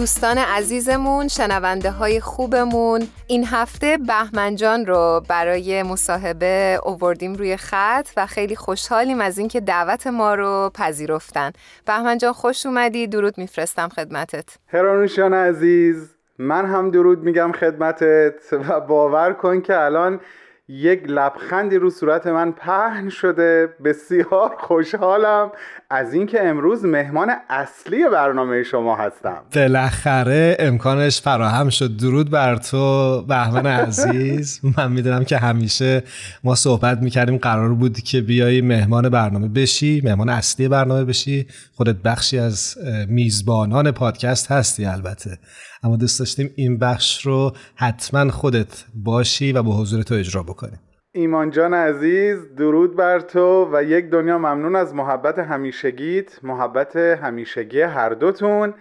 دوستان 0.01 0.37
عزیزمون 0.37 1.27
شنونده 1.27 1.91
های 1.91 2.19
خوبمون. 2.19 3.07
این 3.27 3.45
هفته 3.45 3.97
بهمنجان 4.07 4.85
رو 4.85 5.21
برای 5.29 5.83
مصاحبه 5.83 6.79
اووردیم 6.85 7.33
روی 7.33 7.57
خط 7.57 8.07
و 8.17 8.25
خیلی 8.25 8.55
خوشحالیم 8.55 9.21
از 9.21 9.37
اینکه 9.37 9.59
دعوت 9.59 10.07
ما 10.07 10.35
رو 10.35 10.71
پذیرفتن. 10.73 11.51
بهمنجان 11.85 12.33
خوش 12.33 12.65
اومدی. 12.65 13.07
درود 13.07 13.37
میفرستم 13.37 13.89
خدمتت. 13.89 14.57
هرانوشان 14.67 15.33
عزیز 15.33 16.15
من 16.37 16.65
هم 16.65 16.91
درود 16.91 17.23
میگم 17.23 17.51
خدمتت 17.51 18.53
و 18.53 18.79
باور 18.79 19.33
کن 19.33 19.61
که 19.61 19.79
الان 19.79 20.19
یک 20.67 21.03
لبخندی 21.07 21.77
رو 21.77 21.89
صورت 21.89 22.27
من 22.27 22.51
پهن 22.51 23.09
شده. 23.09 23.75
بسیار 23.83 24.55
خوشحالم. 24.59 25.51
از 25.91 26.13
اینکه 26.13 26.43
امروز 26.43 26.85
مهمان 26.85 27.31
اصلی 27.49 28.09
برنامه 28.13 28.63
شما 28.63 28.95
هستم. 28.95 29.41
بالاخره 29.55 30.57
امکانش 30.59 31.21
فراهم 31.21 31.69
شد. 31.69 31.97
درود 31.97 32.29
بر 32.29 32.55
تو 32.55 33.21
بهمن 33.21 33.65
عزیز. 33.65 34.59
من 34.77 34.91
می‌دونم 34.91 35.23
که 35.23 35.37
همیشه 35.37 36.03
ما 36.43 36.55
صحبت 36.55 36.97
می‌کردیم 36.97 37.37
قرار 37.37 37.73
بود 37.73 37.99
که 37.99 38.21
بیای 38.21 38.61
مهمان 38.61 39.09
برنامه 39.09 39.47
بشی 39.47 40.01
مهمان 40.03 40.29
اصلی 40.29 40.67
برنامه 40.67 41.03
بشی. 41.03 41.47
خودت 41.75 41.95
بخشی 41.95 42.39
از 42.39 42.77
میزبانان 43.07 43.91
پادکست 43.91 44.51
هستی 44.51 44.85
البته. 44.85 45.37
اما 45.83 45.95
دوست 45.95 46.19
داشتیم 46.19 46.49
این 46.55 46.77
بخش 46.77 47.25
رو 47.25 47.53
حتما 47.75 48.31
خودت 48.31 48.83
باشی 48.95 49.51
و 49.51 49.63
با 49.63 49.77
حضور 49.77 50.03
تو 50.03 50.15
اجرا 50.15 50.43
بکنیم 50.43 50.79
ایمان 51.13 51.49
جان 51.49 51.73
عزیز 51.73 52.55
درود 52.55 52.95
بر 52.95 53.19
تو 53.19 53.69
و 53.73 53.83
یک 53.83 54.09
دنیا 54.09 54.37
ممنون 54.37 54.75
از 54.75 54.95
محبت 54.95 55.39
همیشگیت 55.39 56.39
محبت 56.43 56.95
همیشگی 56.95 57.81
هر 57.81 58.09
دوتون. 58.09 58.73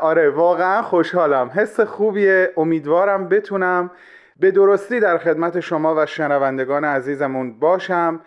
آره 0.00 0.30
واقعا 0.30 0.82
خوشحالم 0.82 1.50
حس 1.54 1.80
خوبیه 1.80 2.52
امیدوارم 2.56 3.28
بتونم 3.28 3.90
به 4.40 4.50
درستی 4.50 5.00
در 5.00 5.18
خدمت 5.18 5.60
شما 5.60 5.94
و 5.94 6.06
شنوندگان 6.06 6.84
عزیزمون 6.84 7.58
باشم. 7.58 8.20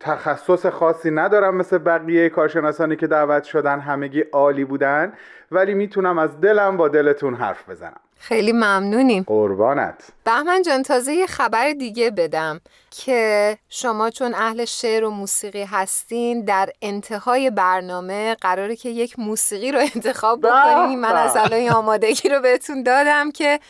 تخصص 0.00 0.66
خاصی 0.66 1.10
ندارم 1.10 1.56
مثل 1.56 1.78
بقیه 1.78 2.28
کارشناسانی 2.28 2.96
که 2.96 3.06
دعوت 3.06 3.44
شدن 3.44 3.80
همگی 3.80 4.20
عالی 4.20 4.64
بودن 4.64 5.12
ولی 5.52 5.74
می‌تونم 5.74 6.18
از 6.18 6.40
دلم 6.40 6.76
با 6.76 6.88
دلتون 6.88 7.34
حرف 7.34 7.70
بزنم. 7.70 8.00
خیلی 8.22 8.52
ممنونیم. 8.52 9.22
قربانت. 9.26 9.94
بهمن 10.24 10.62
جان 10.62 10.82
تازه 10.82 11.12
یه 11.12 11.26
خبر 11.26 11.72
دیگه 11.72 12.10
بدم 12.10 12.60
که 12.90 13.58
شما 13.68 14.10
چون 14.10 14.34
اهل 14.34 14.64
شعر 14.64 15.04
و 15.04 15.10
موسیقی 15.10 15.62
هستین 15.62 16.44
در 16.44 16.70
انتهای 16.82 17.50
برنامه 17.50 18.34
قراره 18.34 18.76
که 18.76 18.88
یک 18.88 19.18
موسیقی 19.18 19.72
رو 19.72 19.78
انتخاب 19.94 20.40
بکنیم 20.40 20.98
من 20.98 21.16
از 21.16 21.36
الان 21.36 21.68
آمادگی 21.68 22.28
رو 22.28 22.40
بهتون 22.40 22.82
دادم 22.82 23.30
که 23.30 23.60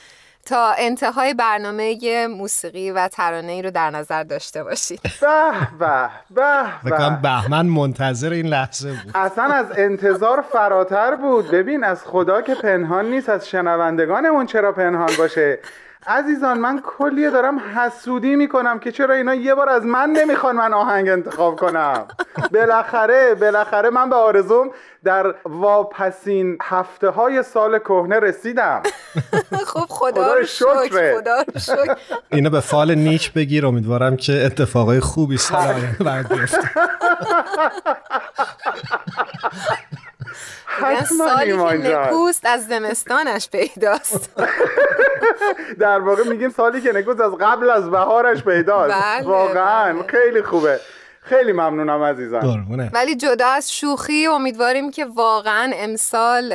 تا 0.46 0.74
انتهای 0.78 1.34
برنامه 1.34 2.26
موسیقی 2.26 2.90
و 2.90 3.08
ترانه 3.08 3.52
ای 3.52 3.62
رو 3.62 3.70
در 3.70 3.90
نظر 3.90 4.22
داشته 4.22 4.64
باشید. 4.64 5.00
به 5.20 6.08
به 6.30 6.64
به 6.84 6.90
به. 6.90 7.18
بهمن 7.22 7.66
منتظر 7.66 8.30
این 8.32 8.46
لحظه 8.46 8.88
بود. 8.88 9.12
اصلا 9.14 9.44
از 9.44 9.66
انتظار 9.76 10.40
فراتر 10.52 11.14
بود. 11.16 11.50
ببین 11.50 11.84
از 11.84 12.04
خدا 12.04 12.42
که 12.42 12.54
پنهان 12.54 13.10
نیست 13.10 13.28
از 13.28 13.48
شنوندگانمون 13.48 14.46
چرا 14.46 14.72
پنهان 14.72 15.10
باشه؟ 15.18 15.58
عزیزان 16.06 16.58
من 16.58 16.80
کلیه 16.80 17.30
دارم 17.30 17.58
حسودی 17.76 18.36
می‌کنم 18.36 18.78
که 18.78 18.92
چرا 18.92 19.14
اینا 19.14 19.34
یه 19.34 19.54
بار 19.54 19.68
از 19.68 19.84
من 19.84 20.10
نمی‌خوان 20.10 20.56
من 20.56 20.74
آهنگ 20.74 21.08
انتخاب 21.08 21.56
کنم. 21.56 22.06
بالاخره 22.52 23.34
بالاخره 23.34 23.90
من 23.90 24.10
به 24.10 24.16
آرزوم 24.16 24.70
در 25.04 25.34
واپسین 25.44 26.58
هفته 26.62 27.08
های 27.08 27.42
سال 27.42 27.78
کهنه 27.78 28.18
رسیدم. 28.18 28.82
خب 29.66 29.86
خدا 29.88 30.34
رو 30.34 30.44
شکر 30.44 31.18
خدا 31.18 31.36
رو 31.36 31.60
شکر. 31.60 31.96
اینو 32.32 32.50
به 32.50 32.60
فال 32.60 32.94
نیک 32.94 33.32
بگیر 33.32 33.66
امیدوارم 33.66 34.16
که 34.16 34.32
اتفاقای 34.46 35.00
خوبی 35.00 35.36
سال 35.36 35.74
سالی 41.04 41.82
که 41.82 41.88
نکوست 41.88 42.46
از 42.46 42.66
زمستانش 42.66 43.48
پیداست. 43.50 44.30
در 45.80 45.98
واقع 45.98 46.28
میگیم 46.28 46.50
سالی 46.50 46.80
که 46.80 46.92
نکوست 46.92 47.20
از 47.20 47.32
قبل 47.32 47.70
از 47.70 47.90
بهارش 47.90 48.44
پیداست. 48.44 48.94
بله 48.94 49.26
واقعا. 49.26 49.92
بله. 49.92 50.06
خیلی 50.06 50.42
خوبه. 50.42 50.80
خیلی 51.24 51.52
ممنونم 51.52 52.02
عزیزم. 52.02 52.66
ولی 52.92 53.16
جدا 53.16 53.46
از 53.46 53.72
شوخی 53.72 54.26
امیدواریم 54.26 54.90
که 54.90 55.04
واقعا 55.04 55.72
امسال 55.74 56.52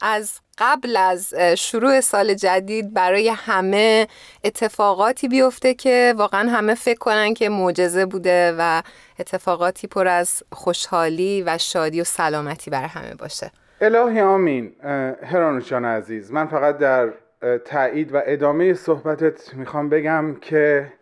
از 0.00 0.40
قبل 0.58 0.96
از 0.96 1.34
شروع 1.34 2.00
سال 2.00 2.34
جدید 2.34 2.94
برای 2.94 3.28
همه 3.28 4.06
اتفاقاتی 4.44 5.28
بیفته 5.28 5.74
که 5.74 6.14
واقعا 6.16 6.50
همه 6.50 6.74
فکر 6.74 6.98
کنن 6.98 7.34
که 7.34 7.48
معجزه 7.48 8.06
بوده 8.06 8.54
و 8.58 8.82
اتفاقاتی 9.18 9.86
پر 9.86 10.08
از 10.08 10.42
خوشحالی 10.52 11.42
و 11.42 11.58
شادی 11.58 12.00
و 12.00 12.04
سلامتی 12.04 12.70
برای 12.70 12.88
همه 12.88 13.14
باشه. 13.14 13.50
الهی 13.80 14.20
آمین. 14.20 14.72
هرانوش 15.22 15.68
جان 15.68 15.84
عزیز 15.84 16.32
من 16.32 16.46
فقط 16.46 16.78
در 16.78 17.08
تایید 17.64 18.14
و 18.14 18.22
ادامه 18.26 18.74
صحبتت 18.74 19.54
می‌خوام 19.54 19.88
بگم 19.88 20.36
که 20.40 20.92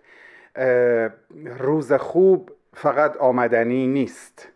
روز 1.59 1.92
خوب 1.92 2.50
فقط 2.82 3.16
آمدنی 3.16 3.86
نیست. 3.86 4.48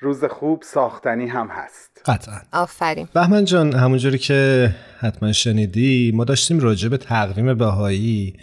روز 0.00 0.24
خوب 0.24 0.62
ساختنی 0.62 1.26
هم 1.26 1.48
هست. 1.48 2.02
قطعا. 2.06 2.40
آفرین. 2.52 3.08
بهمن 3.14 3.44
جان 3.44 3.74
همونجوری 3.74 4.18
که 4.18 4.70
حتما 5.00 5.32
شنیدی 5.32 6.12
ما 6.14 6.24
داشتیم 6.24 6.60
راجع 6.60 6.88
به 6.88 6.96
تقویم 6.96 7.54
بهایی 7.54 8.36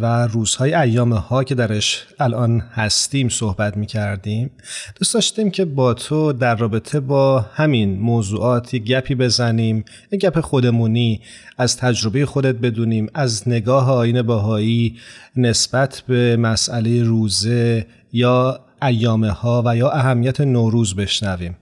و 0.00 0.26
روزهای 0.26 0.74
ایام 0.74 1.12
ها 1.12 1.44
که 1.44 1.54
درش 1.54 2.06
الان 2.20 2.60
هستیم 2.60 3.28
صحبت 3.28 3.76
می 3.76 3.86
کردیم 3.86 4.50
دوست 4.98 5.14
داشتیم 5.14 5.50
که 5.50 5.64
با 5.64 5.94
تو 5.94 6.32
در 6.32 6.56
رابطه 6.56 7.00
با 7.00 7.40
همین 7.40 7.98
موضوعاتی 7.98 8.80
گپی 8.80 9.14
بزنیم 9.14 9.84
یه 10.10 10.18
گپ 10.18 10.40
خودمونی 10.40 11.20
از 11.58 11.76
تجربه 11.76 12.26
خودت 12.26 12.54
بدونیم 12.54 13.06
از 13.14 13.48
نگاه 13.48 13.90
آین 13.92 14.22
باهایی 14.22 14.96
نسبت 15.36 16.02
به 16.08 16.36
مسئله 16.36 17.02
روزه 17.02 17.86
یا 18.12 18.60
ایامه 18.82 19.30
ها 19.30 19.62
و 19.66 19.76
یا 19.76 19.90
اهمیت 19.90 20.40
نوروز 20.40 20.96
بشنویم 20.96 21.56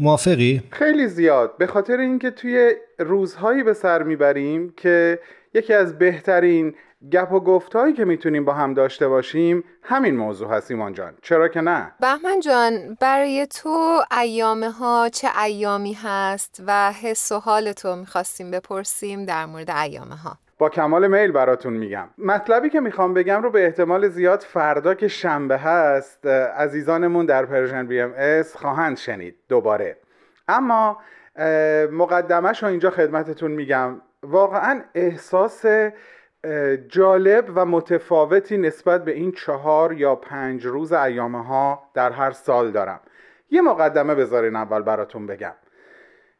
موافقی؟ 0.00 0.62
خیلی 0.70 1.08
زیاد 1.08 1.50
به 1.58 1.66
خاطر 1.66 1.96
اینکه 1.96 2.30
توی 2.30 2.72
روزهایی 2.98 3.62
به 3.62 3.72
سر 3.72 4.02
می‌بریم 4.02 4.72
که 4.76 5.18
یکی 5.54 5.74
از 5.74 5.98
بهترین 5.98 6.74
گپ 7.12 7.32
و 7.32 7.40
گفتهایی 7.40 7.92
که 7.92 8.04
می‌تونیم 8.04 8.44
با 8.44 8.52
هم 8.52 8.74
داشته 8.74 9.08
باشیم 9.08 9.64
همین 9.82 10.16
موضوع 10.16 10.48
هست 10.48 10.70
ایمان 10.70 10.92
جان. 10.92 11.14
چرا 11.22 11.48
که 11.48 11.60
نه؟ 11.60 11.92
بهمن 12.00 12.40
جان 12.40 12.96
برای 13.00 13.46
تو 13.46 14.02
ایامه 14.20 14.70
ها 14.70 15.08
چه 15.08 15.28
ایامی 15.44 15.96
هست 16.02 16.62
و 16.66 16.92
حس 16.92 17.32
و 17.32 17.38
حال 17.38 17.72
تو 17.72 17.96
می‌خواستیم 17.96 18.50
بپرسیم 18.50 19.24
در 19.24 19.46
مورد 19.46 19.70
ایامه 19.70 20.16
ها 20.16 20.38
با 20.58 20.68
کمال 20.68 21.06
میل 21.06 21.32
براتون 21.32 21.72
میگم. 21.72 22.08
مطلبی 22.18 22.70
که 22.70 22.80
می‌خوام 22.80 23.14
بگم 23.14 23.42
رو 23.42 23.50
به 23.50 23.64
احتمال 23.64 24.08
زیاد 24.08 24.40
فردا 24.40 24.94
که 24.94 25.08
شنبه 25.08 25.58
هست 25.58 26.26
عزیزانمون 26.56 27.26
در 27.26 27.46
Persian 27.46 27.86
BMS 27.86 28.56
خواهند 28.56 28.96
شنید 28.96 29.36
دوباره. 29.48 29.96
اما 30.48 30.98
مقدمش 31.92 32.62
رو 32.62 32.68
اینجا 32.68 32.90
خدمتتون 32.90 33.50
میگم. 33.50 34.00
واقعا 34.22 34.82
احساس 34.94 35.64
جالب 36.88 37.52
و 37.54 37.64
متفاوتی 37.64 38.58
نسبت 38.58 39.04
به 39.04 39.12
این 39.12 39.32
چهار 39.32 39.92
یا 39.92 40.14
پنج 40.14 40.66
روز 40.66 40.92
ایامه 40.92 41.44
ها 41.44 41.82
در 41.94 42.12
هر 42.12 42.30
سال 42.30 42.70
دارم. 42.70 43.00
یه 43.50 43.62
مقدمه 43.62 44.14
بذارین 44.14 44.56
اول 44.56 44.82
براتون 44.82 45.26
بگم. 45.26 45.54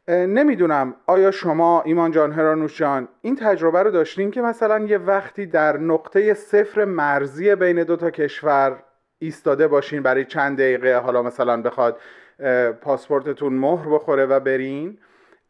نمی‌دونم 0.08 0.94
آیا 1.06 1.30
شما 1.30 1.82
ایمان 1.82 2.10
جان 2.10 2.32
هرانوش 2.32 2.78
جان 2.78 3.08
این 3.20 3.36
تجربه 3.36 3.82
رو 3.82 3.90
داشتین 3.90 4.30
که 4.30 4.42
مثلا 4.42 4.78
یه 4.78 4.98
وقتی 4.98 5.46
در 5.46 5.76
نقطه 5.76 6.34
صفر 6.34 6.84
مرزی 6.84 7.54
بین 7.54 7.82
دو 7.82 7.96
تا 7.96 8.10
کشور 8.10 8.82
ایستاده 9.18 9.68
باشین 9.68 10.02
برای 10.02 10.24
چند 10.24 10.58
دقیقه 10.58 10.98
حالا 10.98 11.22
مثلا 11.22 11.62
بخواد 11.62 12.00
پاسپورتتون 12.80 13.52
مهر 13.52 13.88
بخوره 13.88 14.26
و 14.26 14.40
برین؟ 14.40 14.98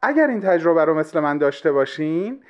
اگر 0.02 0.26
این 0.26 0.40
تجربه 0.40 0.84
رو 0.84 0.94
مثل 0.94 1.20
من 1.20 1.38
داشته 1.38 1.72
باشین 1.72 2.42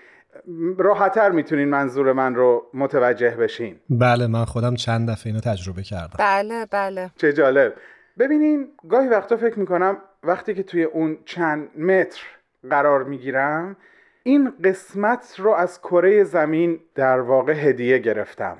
راحتتر 0.78 1.30
می‌تونین 1.30 1.68
منظور 1.68 2.12
من 2.12 2.34
رو 2.34 2.66
متوجه 2.74 3.30
بشین. 3.30 3.80
بله 3.90 4.26
من 4.26 4.44
خودم 4.44 4.74
چند 4.74 5.10
دفعه 5.10 5.26
اینو 5.26 5.40
تجربه 5.40 5.82
کردم. 5.82 6.14
بله 6.18 6.66
بله. 6.66 7.10
چه 7.16 7.32
جالب. 7.32 7.74
ببینین 8.18 8.68
گاهی 8.88 9.08
وقتا 9.08 9.36
فکر 9.36 9.58
می‌کنم 9.58 9.96
وقتی 10.22 10.54
که 10.54 10.62
توی 10.62 10.82
اون 10.82 11.18
چند 11.24 11.78
متر 11.78 12.22
قرار 12.70 13.04
می‌گیرم 13.04 13.76
این 14.22 14.52
قسمت 14.64 15.34
رو 15.38 15.50
از 15.50 15.80
کره 15.80 16.24
زمین 16.24 16.80
در 16.94 17.20
واقع 17.20 17.52
هدیه 17.52 17.98
گرفتم. 17.98 18.56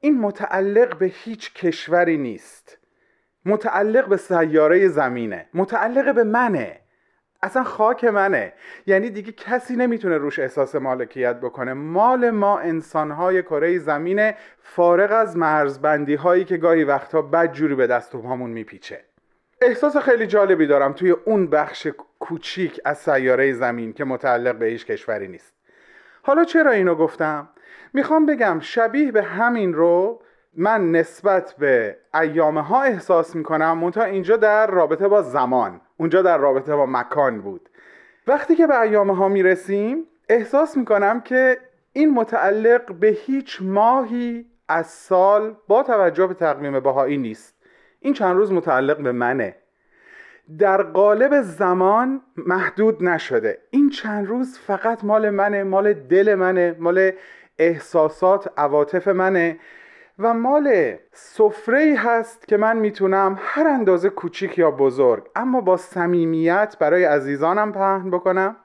این 0.00 0.20
متعلق 0.20 0.98
به 0.98 1.06
هیچ 1.06 1.54
کشوری 1.54 2.16
نیست. 2.16 2.78
متعلق 3.46 4.08
به 4.08 4.16
سیاره 4.16 4.88
زمینه. 4.88 5.46
متعلق 5.54 6.14
به 6.14 6.24
منه. 6.24 6.81
اصلا 7.42 7.64
خاک 7.64 8.04
منه. 8.04 8.52
یعنی 8.86 9.10
دیگه 9.10 9.32
کسی 9.32 9.76
نمی‌تونه 9.76 10.18
روش 10.18 10.38
احساس 10.38 10.74
مالکیت 10.74 11.36
بکنه. 11.36 11.72
مال 11.72 12.30
ما 12.30 12.58
انسانهای 12.58 13.42
کره 13.42 13.78
زمینه 13.78 14.36
فارغ 14.62 15.12
از 15.12 15.36
مرزبندی 15.36 16.14
هایی 16.14 16.44
که 16.44 16.56
گاهی 16.56 16.84
وقتها 16.84 17.22
بدجوری 17.22 17.74
به 17.74 17.86
دست 17.86 18.14
و 18.14 18.22
پامون 18.22 18.50
میپیچه. 18.50 19.00
احساس 19.60 19.96
خیلی 19.96 20.26
جالبی 20.26 20.66
دارم 20.66 20.92
توی 20.92 21.10
اون 21.10 21.46
بخش 21.46 21.88
کوچیک 22.18 22.80
از 22.84 22.98
سیاره 22.98 23.52
زمین 23.52 23.92
که 23.92 24.04
متعلق 24.04 24.54
به 24.54 24.66
هیچ 24.66 24.86
کشوری 24.86 25.28
نیست. 25.28 25.54
حالا 26.22 26.44
چرا 26.44 26.70
اینو 26.70 26.94
گفتم؟ 26.94 27.48
می‌خوام 27.92 28.26
بگم 28.26 28.60
شبیه 28.60 29.12
به 29.12 29.22
همین 29.22 29.74
رو 29.74 30.22
من 30.56 30.90
نسبت 30.90 31.54
به 31.58 31.96
ایامه 32.14 32.62
ها 32.62 32.82
احساس 32.82 33.36
می‌کنم 33.36 33.78
منتها 33.78 34.04
اینجا 34.04 34.36
در 34.36 34.66
رابطه 34.66 35.08
با 35.08 35.22
زمان 35.22 35.80
اونجا 35.96 36.22
در 36.22 36.38
رابطه 36.38 36.76
با 36.76 36.86
مکان 36.86 37.40
بود. 37.40 37.68
وقتی 38.26 38.54
که 38.54 38.66
به 38.66 38.80
ایامه 38.80 39.16
ها 39.16 39.28
می‌رسیم 39.28 40.04
احساس 40.28 40.76
می‌کنم 40.76 41.20
که 41.20 41.58
این 41.92 42.14
متعلق 42.14 42.92
به 42.92 43.08
هیچ 43.08 43.58
ماهی 43.62 44.46
از 44.68 44.86
سال 44.86 45.56
با 45.68 45.82
توجه 45.82 46.26
به 46.26 46.34
تقویم 46.34 46.80
بهایی 46.80 47.16
نیست. 47.18 47.54
این 48.00 48.14
چند 48.14 48.36
روز 48.36 48.52
متعلق 48.52 49.02
به 49.02 49.12
منه. 49.12 49.56
در 50.58 50.82
قالب 50.82 51.42
زمان 51.42 52.22
محدود 52.36 53.04
نشده. 53.04 53.58
این 53.70 53.90
چند 53.90 54.26
روز 54.26 54.58
فقط 54.58 55.04
مال 55.04 55.30
منه 55.30 55.64
مال 55.64 55.92
دل 55.92 56.34
منه 56.34 56.76
مال 56.78 57.10
احساسات 57.58 58.52
عواطف 58.56 59.08
منه. 59.08 59.58
و 60.18 60.34
مال 60.34 60.94
سفره 61.12 61.94
هست 61.98 62.48
که 62.48 62.56
من 62.56 62.76
می‌تونم 62.76 63.38
هر 63.40 63.66
اندازه 63.66 64.10
کوچیک 64.10 64.58
یا 64.58 64.70
بزرگ 64.70 65.28
اما 65.36 65.60
با 65.60 65.76
صمیمیت 65.76 66.76
برای 66.80 67.04
عزیزانم 67.04 67.72
پهن 67.72 68.10
بکنم 68.10 68.56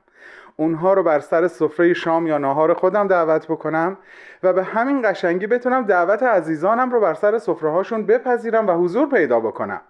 اونها 0.56 0.94
رو 0.94 1.04
بر 1.04 1.20
سر 1.20 1.48
سفره 1.48 1.94
شام 1.94 2.28
یا 2.28 2.38
ناهار 2.38 2.74
خودم 2.74 3.08
دعوت 3.08 3.48
بکنم 3.48 3.98
و 4.44 4.54
به 4.54 4.64
همین 4.64 5.12
قشنگی 5.12 5.48
بتونم 5.48 5.86
دعوت 5.86 6.24
عزیزانم 6.24 6.92
رو 6.92 7.00
بر 7.00 7.14
سر 7.14 7.38
سفره 7.38 7.72
هاشون 7.72 8.06
بپذیرم 8.06 8.68
و 8.68 8.72
حضور 8.72 9.10
پیدا 9.10 9.40
بکنم. 9.40 9.82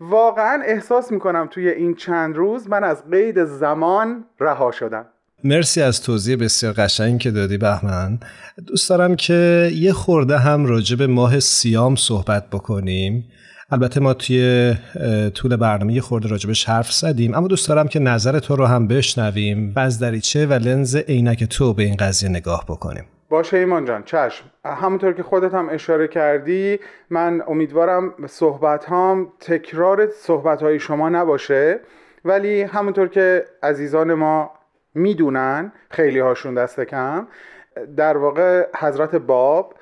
واقعا 0.00 0.62
احساس 0.62 1.12
می‌کنم 1.12 1.46
توی 1.50 1.68
این 1.68 1.94
چند 1.94 2.36
روز 2.36 2.70
من 2.70 2.84
از 2.84 3.10
قید 3.10 3.44
زمان 3.44 4.24
رها 4.40 4.70
شدم. 4.70 5.06
مرسی 5.44 5.82
از 5.82 6.02
توضیح 6.02 6.36
بسیار 6.36 6.72
قشنگ 6.72 7.20
که 7.20 7.30
دادی 7.30 7.58
بهمن. 7.58 8.18
دوست 8.66 8.90
دارم 8.90 9.16
که 9.16 9.70
یه 9.74 9.92
خورده 9.92 10.38
هم 10.38 10.66
راجع 10.66 10.96
به 10.96 11.06
ماه 11.06 11.40
سیام 11.40 11.96
صحبت 11.96 12.50
بکنیم. 12.50 13.24
البته 13.70 14.00
ما 14.00 14.14
توی 14.14 14.74
طول 15.34 15.56
برنامه 15.56 15.92
یه 15.92 16.00
خورده 16.00 16.28
راجبش 16.28 16.64
حرف 16.64 16.92
زدیم 16.92 17.34
اما 17.34 17.48
دوست 17.48 17.68
دارم 17.68 17.88
که 17.88 17.98
نظر 17.98 18.38
تو 18.38 18.56
رو 18.56 18.66
هم 18.66 18.88
بشنویم 18.88 19.72
و 19.76 19.78
از 19.78 19.98
دریچه 19.98 20.46
و 20.46 20.52
لنز 20.52 20.96
عینک 20.96 21.44
تو 21.44 21.74
به 21.74 21.82
این 21.82 21.96
قضیه 21.96 22.28
نگاه 22.28 22.64
بکنیم. 22.68 23.04
باشه 23.28 23.56
ایمان 23.56 23.84
جان 23.84 24.02
چشم. 24.02 24.44
همونطور 24.64 25.12
که 25.12 25.22
خودت 25.22 25.54
هم 25.54 25.68
اشاره 25.68 26.08
کردی 26.08 26.78
من 27.10 27.42
امیدوارم 27.48 28.12
صحبت 28.26 28.84
هم 28.84 29.28
تکرار 29.40 30.08
صحبت 30.22 30.62
های 30.62 30.80
شما 30.80 31.08
نباشه. 31.08 31.80
ولی 32.24 32.62
همونطور 32.62 33.08
که 33.08 33.44
عزیزان 33.62 34.14
ما 34.14 34.50
می‌دونن 34.96 35.72
خیلی 35.90 36.18
هاشون 36.18 36.54
دست 36.54 36.80
کم. 36.80 37.26
در 37.96 38.16
واقع 38.16 38.66
حضرت 38.76 39.14
باب 39.14 39.74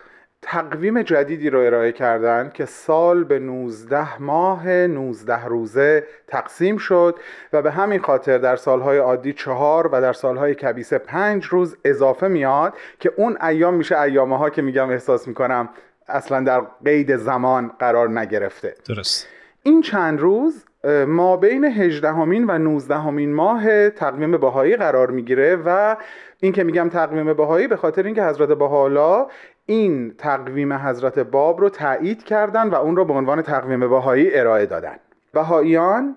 تقویم 0.43 1.03
جدیدی 1.03 1.51
رو 1.51 1.59
ارائه 1.59 1.93
کردن 1.93 2.51
که 2.55 2.65
سال 2.65 3.25
به 3.25 3.39
19 3.39 4.23
ماه 4.23 4.69
19 4.69 5.45
روزه 5.45 6.07
تقسیم 6.29 6.77
شد 6.77 7.19
و 7.53 7.63
به 7.63 7.71
همین 7.71 8.01
خاطر 8.01 8.39
در 8.39 8.57
سالهای 8.57 8.99
عادی 8.99 9.33
چهار 9.33 9.87
و 9.87 10.01
در 10.01 10.13
سالهای 10.13 10.55
کبیسه 10.55 10.99
پنج 10.99 11.45
روز 11.45 11.77
اضافه 11.85 12.29
میاد 12.29 12.75
که 13.01 13.13
اون 13.17 13.39
ایام 13.43 13.75
میشه 13.75 14.01
ایامه 14.01 14.39
ها 14.39 14.51
که 14.51 14.63
میگم 14.63 14.91
احساس 14.91 15.29
می‌کنم 15.29 15.69
اصلا 16.09 16.41
در 16.41 16.63
قید 16.85 17.17
زمان 17.17 17.71
قرار 17.79 18.09
نگرفته. 18.21 18.75
درست. 18.89 19.29
این 19.63 19.83
چند 19.83 20.21
روز 20.21 20.65
ما 21.07 21.37
بین 21.37 21.65
18 21.65 22.09
همین 22.09 22.45
و 22.47 22.59
19 22.59 22.99
همین 22.99 23.35
ماه 23.35 23.91
تقویم 23.91 24.37
بهایی 24.37 24.77
قرار 24.77 25.11
می‌گیره 25.11 25.57
و 25.67 25.97
این 26.41 26.53
که 26.53 26.65
میگم 26.65 26.89
تقویم 26.89 27.35
بهایی 27.35 27.69
به 27.69 27.77
خاطر 27.77 28.03
اینکه 28.03 28.25
حضرت 28.25 28.49
بهاءالله 28.49 29.27
این 29.67 30.15
تقویم 30.19 30.73
حضرت 30.73 31.19
باب 31.19 31.61
رو 31.61 31.69
تایید 31.69 32.25
کردن 32.25 32.69
و 32.69 32.75
اون 32.75 32.97
رو 32.97 33.05
به 33.05 33.13
عنوان 33.13 33.43
تقویم 33.43 33.81
بهایی 33.81 34.35
ارائه 34.35 34.67
دادن. 34.67 34.97
بهاییان 35.33 36.17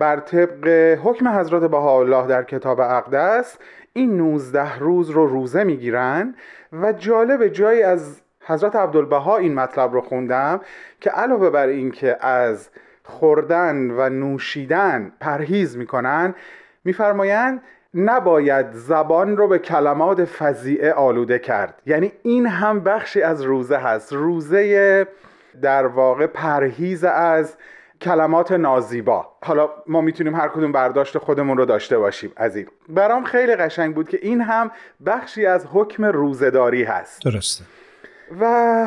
بر 0.00 0.22
طبق 0.26 0.68
حکم 1.02 1.28
حضرت 1.28 1.70
بهاءالله 1.70 2.26
در 2.26 2.42
کتاب 2.42 2.80
اقدس 2.80 3.58
این 3.92 4.16
19 4.16 4.78
روز 4.78 5.10
رو 5.10 5.26
روزه 5.26 5.64
می‌گیرن 5.64 6.34
و 6.72 6.92
جالب 6.92 7.48
جایی 7.48 7.82
از 7.82 8.20
حضرت 8.46 8.76
عبدالبها 8.76 9.36
این 9.36 9.54
مطلب 9.54 9.92
رو 9.92 10.00
خوندم 10.00 10.60
که 11.00 11.10
علاوه 11.10 11.50
بر 11.50 11.66
اینکه 11.66 12.26
از 12.26 12.70
خوردن 13.10 13.90
و 13.90 14.08
نوشیدن 14.08 15.12
پرهیز 15.20 15.76
می‌کنن 15.76 16.34
میفرمایند 16.84 17.62
نباید 17.94 18.66
زبان 18.72 19.36
رو 19.36 19.48
به 19.48 19.58
کلمات 19.58 20.24
فضیعه 20.24 20.92
آلوده 20.92 21.38
کرد. 21.38 21.82
یعنی 21.86 22.12
این 22.22 22.46
هم 22.46 22.80
بخشی 22.80 23.22
از 23.22 23.42
روزه 23.42 23.76
هست. 23.76 24.12
روزه 24.12 25.06
در 25.62 25.86
واقع 25.86 26.26
پرهیز 26.26 27.04
از 27.04 27.56
کلمات 28.00 28.52
نازیبا. 28.52 29.28
حالا 29.44 29.70
ما 29.86 30.00
می‌تونیم 30.00 30.34
هر 30.34 30.48
کدوم 30.48 30.72
برداشت 30.72 31.18
خودمون 31.18 31.56
رو 31.56 31.64
داشته 31.64 31.98
باشیم 31.98 32.32
از 32.36 32.56
این 32.56 32.66
برام 32.88 33.24
خیلی 33.24 33.56
قشنگ 33.56 33.94
بود 33.94 34.08
که 34.08 34.18
این 34.22 34.40
هم 34.40 34.70
بخشی 35.06 35.46
از 35.46 35.66
حکم 35.72 36.04
روزهداری 36.04 36.84
هست. 36.84 37.24
درسته. 37.24 37.64
و 38.40 38.86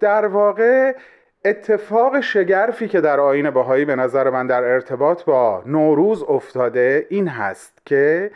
در 0.00 0.26
واقع 0.26 0.96
اتفاق 1.44 2.20
شگرفی 2.20 2.88
که 2.88 3.00
در 3.00 3.20
آین 3.20 3.50
باهایی 3.50 3.84
به 3.84 3.96
نظر 3.96 4.30
من 4.30 4.46
در 4.46 4.64
ارتباط 4.64 5.24
با 5.24 5.62
نوروز 5.66 6.22
افتاده 6.22 7.06
این 7.10 7.28
هست 7.28 7.78
که 7.84 8.30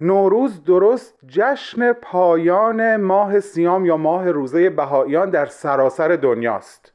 نوروز 0.00 0.64
درست 0.64 1.14
جشن 1.26 1.92
پایان 1.92 2.96
ماه 2.96 3.40
سیام 3.40 3.86
یا 3.86 3.96
ماه 3.96 4.30
روزه 4.30 4.70
بهاییان 4.70 5.30
در 5.30 5.46
سراسر 5.46 6.08
دنیاست. 6.08 6.92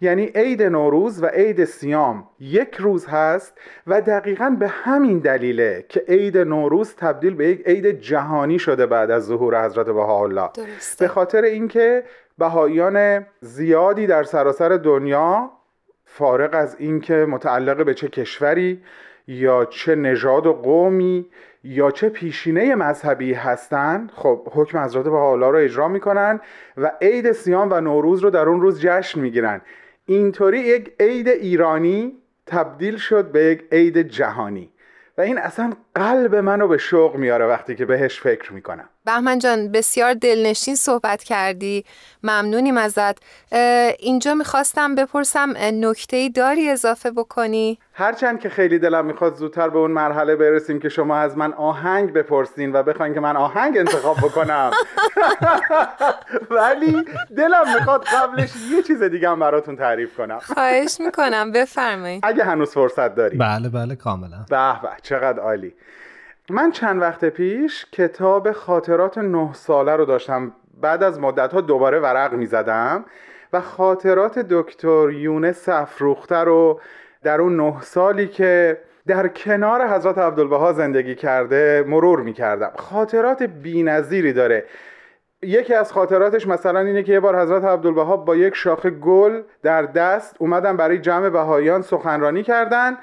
یعنی 0.00 0.32
عید 0.34 0.62
نوروز 0.62 1.22
و 1.22 1.26
عید 1.26 1.64
سیام 1.64 2.28
یک 2.40 2.74
روز 2.74 3.06
هست 3.06 3.58
و 3.86 4.00
دقیقا 4.00 4.56
به 4.60 4.68
همین 4.68 5.18
دلیله 5.18 5.84
که 5.88 6.04
عید 6.08 6.38
نوروز 6.38 6.94
تبدیل 6.94 7.34
به 7.34 7.48
یک 7.48 7.62
عید 7.66 7.86
جهانی 8.00 8.58
شده 8.58 8.86
بعد 8.86 9.10
از 9.10 9.26
ظهور 9.26 9.64
حضرت 9.64 9.86
بهاءالله. 9.86 10.50
به 10.98 11.08
خاطر 11.08 11.42
اینکه 11.42 12.02
بهاییان 12.38 13.26
زیادی 13.40 14.06
در 14.06 14.22
سراسر 14.22 14.68
دنیا 14.68 15.50
فارغ 16.04 16.50
از 16.52 16.76
اینکه 16.78 17.14
متعلق 17.14 17.84
به 17.84 17.94
چه 17.94 18.08
کشوری 18.08 18.82
یا 19.26 19.64
چه 19.64 19.94
نژاد 19.94 20.46
و 20.46 20.52
قومی 20.52 21.26
یا 21.64 21.90
چه 21.90 22.08
پیشینه 22.08 22.74
مذهبی 22.74 23.32
هستند 23.32 24.12
خب 24.14 24.48
حکم 24.52 24.78
حضرت 24.78 25.04
بهاءالله 25.04 25.50
رو 25.50 25.56
اجرا 25.56 25.88
می‌کنن 25.88 26.40
و 26.76 26.92
عید 27.02 27.32
سیام 27.32 27.68
و 27.72 27.80
نوروز 27.80 28.20
رو 28.20 28.30
در 28.30 28.48
اون 28.48 28.60
روز 28.60 28.80
جشن 28.80 29.20
می‌گیرن. 29.20 29.60
اینطوری 30.06 30.58
یک 30.58 30.92
عید 31.00 31.28
ایرانی 31.28 32.18
تبدیل 32.46 32.96
شد 32.96 33.32
به 33.32 33.44
یک 33.44 33.64
عید 33.72 33.98
جهانی 33.98 34.70
و 35.18 35.20
این 35.20 35.38
اصلا 35.38 35.72
قلب 35.94 36.34
منو 36.34 36.68
به 36.68 36.78
شوق 36.78 37.16
میاره 37.16 37.46
وقتی 37.46 37.74
که 37.74 37.84
بهش 37.84 38.20
فکر 38.20 38.52
می‌کنم. 38.52 38.88
بهمن 39.06 39.38
جان 39.38 39.72
بسیار 39.72 40.14
دلنشین 40.14 40.74
صحبت 40.74 41.24
کردی. 41.24 41.84
ممنونیم 42.22 42.76
ازت. 42.76 43.18
اینجا 43.98 44.34
می‌خواستم 44.34 44.94
بپرسم 44.94 45.54
نکته 45.72 46.16
ای 46.16 46.30
داری 46.30 46.70
اضافه 46.70 47.10
بکنی؟ 47.10 47.78
هرچند 47.92 48.40
که 48.40 48.48
خیلی 48.48 48.78
دلم 48.78 49.06
می‌خواد 49.06 49.34
زودتر 49.34 49.68
به 49.68 49.78
اون 49.78 49.90
مرحله 49.90 50.36
برسیم 50.36 50.80
که 50.80 50.88
شما 50.88 51.16
از 51.16 51.36
من 51.36 51.52
آهنگ 51.52 52.12
بپرسین 52.12 52.72
و 52.72 52.82
بخواین 52.82 53.14
که 53.14 53.20
من 53.20 53.36
آهنگ 53.36 53.78
انتخاب 53.78 54.16
بکنم. 54.16 54.70
ولی 56.50 57.04
دلم 57.36 57.74
می‌خواد 57.74 58.04
قبلش 58.04 58.50
یه 58.70 58.82
چیز 58.82 59.02
دیگه 59.02 59.30
هم 59.30 59.40
براتون 59.40 59.76
تعریف 59.76 60.16
کنم. 60.16 60.38
خواهش 60.38 60.96
می‌کنم 61.00 61.52
بفرمایید. 61.52 62.20
اگه 62.26 62.44
هنوز 62.44 62.70
فرصت 62.70 63.14
داری. 63.14 63.38
بله 63.38 63.68
بله 63.68 63.96
کاملا. 63.96 64.46
به 64.50 64.80
به 64.82 64.88
چقدر 65.02 65.40
عالی. 65.40 65.74
من 66.50 66.70
چند 66.70 67.02
وقت 67.02 67.24
پیش 67.24 67.86
کتاب 67.92 68.52
خاطرات 68.52 69.18
نه 69.18 69.52
ساله 69.52 69.96
رو 69.96 70.04
داشتم. 70.04 70.52
بعد 70.80 71.02
از 71.02 71.20
مدت 71.20 71.52
ها 71.52 71.60
دوباره 71.60 72.00
ورق 72.00 72.32
می 72.32 72.46
زدم 72.46 73.04
و 73.52 73.60
خاطرات 73.60 74.38
دکتر 74.38 75.10
یونس 75.10 75.68
افروخته 75.68 76.36
رو 76.36 76.80
در 77.22 77.40
اون 77.40 77.56
نه 77.56 77.80
سالی 77.80 78.28
که 78.28 78.80
در 79.06 79.28
کنار 79.28 79.88
حضرت 79.88 80.18
عبدالبها 80.18 80.72
زندگی 80.72 81.14
کرده 81.14 81.84
مرور 81.88 82.20
می 82.20 82.32
کردم 82.32 82.72
خاطرات 82.76 83.42
بی 83.42 84.32
داره. 84.32 84.64
یکی 85.42 85.74
از 85.74 85.92
خاطراتش 85.92 86.46
مثلا 86.46 86.80
اینه 86.80 87.02
که 87.02 87.12
یه 87.12 87.20
بار 87.20 87.40
حضرت 87.42 87.64
عبدالبها 87.64 88.16
با 88.16 88.36
یک 88.36 88.54
شاخه 88.54 88.90
گل 88.90 89.42
در 89.62 89.82
دست 89.82 90.36
اومدن 90.38 90.76
برای 90.76 90.98
جمع 90.98 91.28
بهاییان 91.28 91.82
سخنرانی 91.82 92.42
کردن 92.42 92.98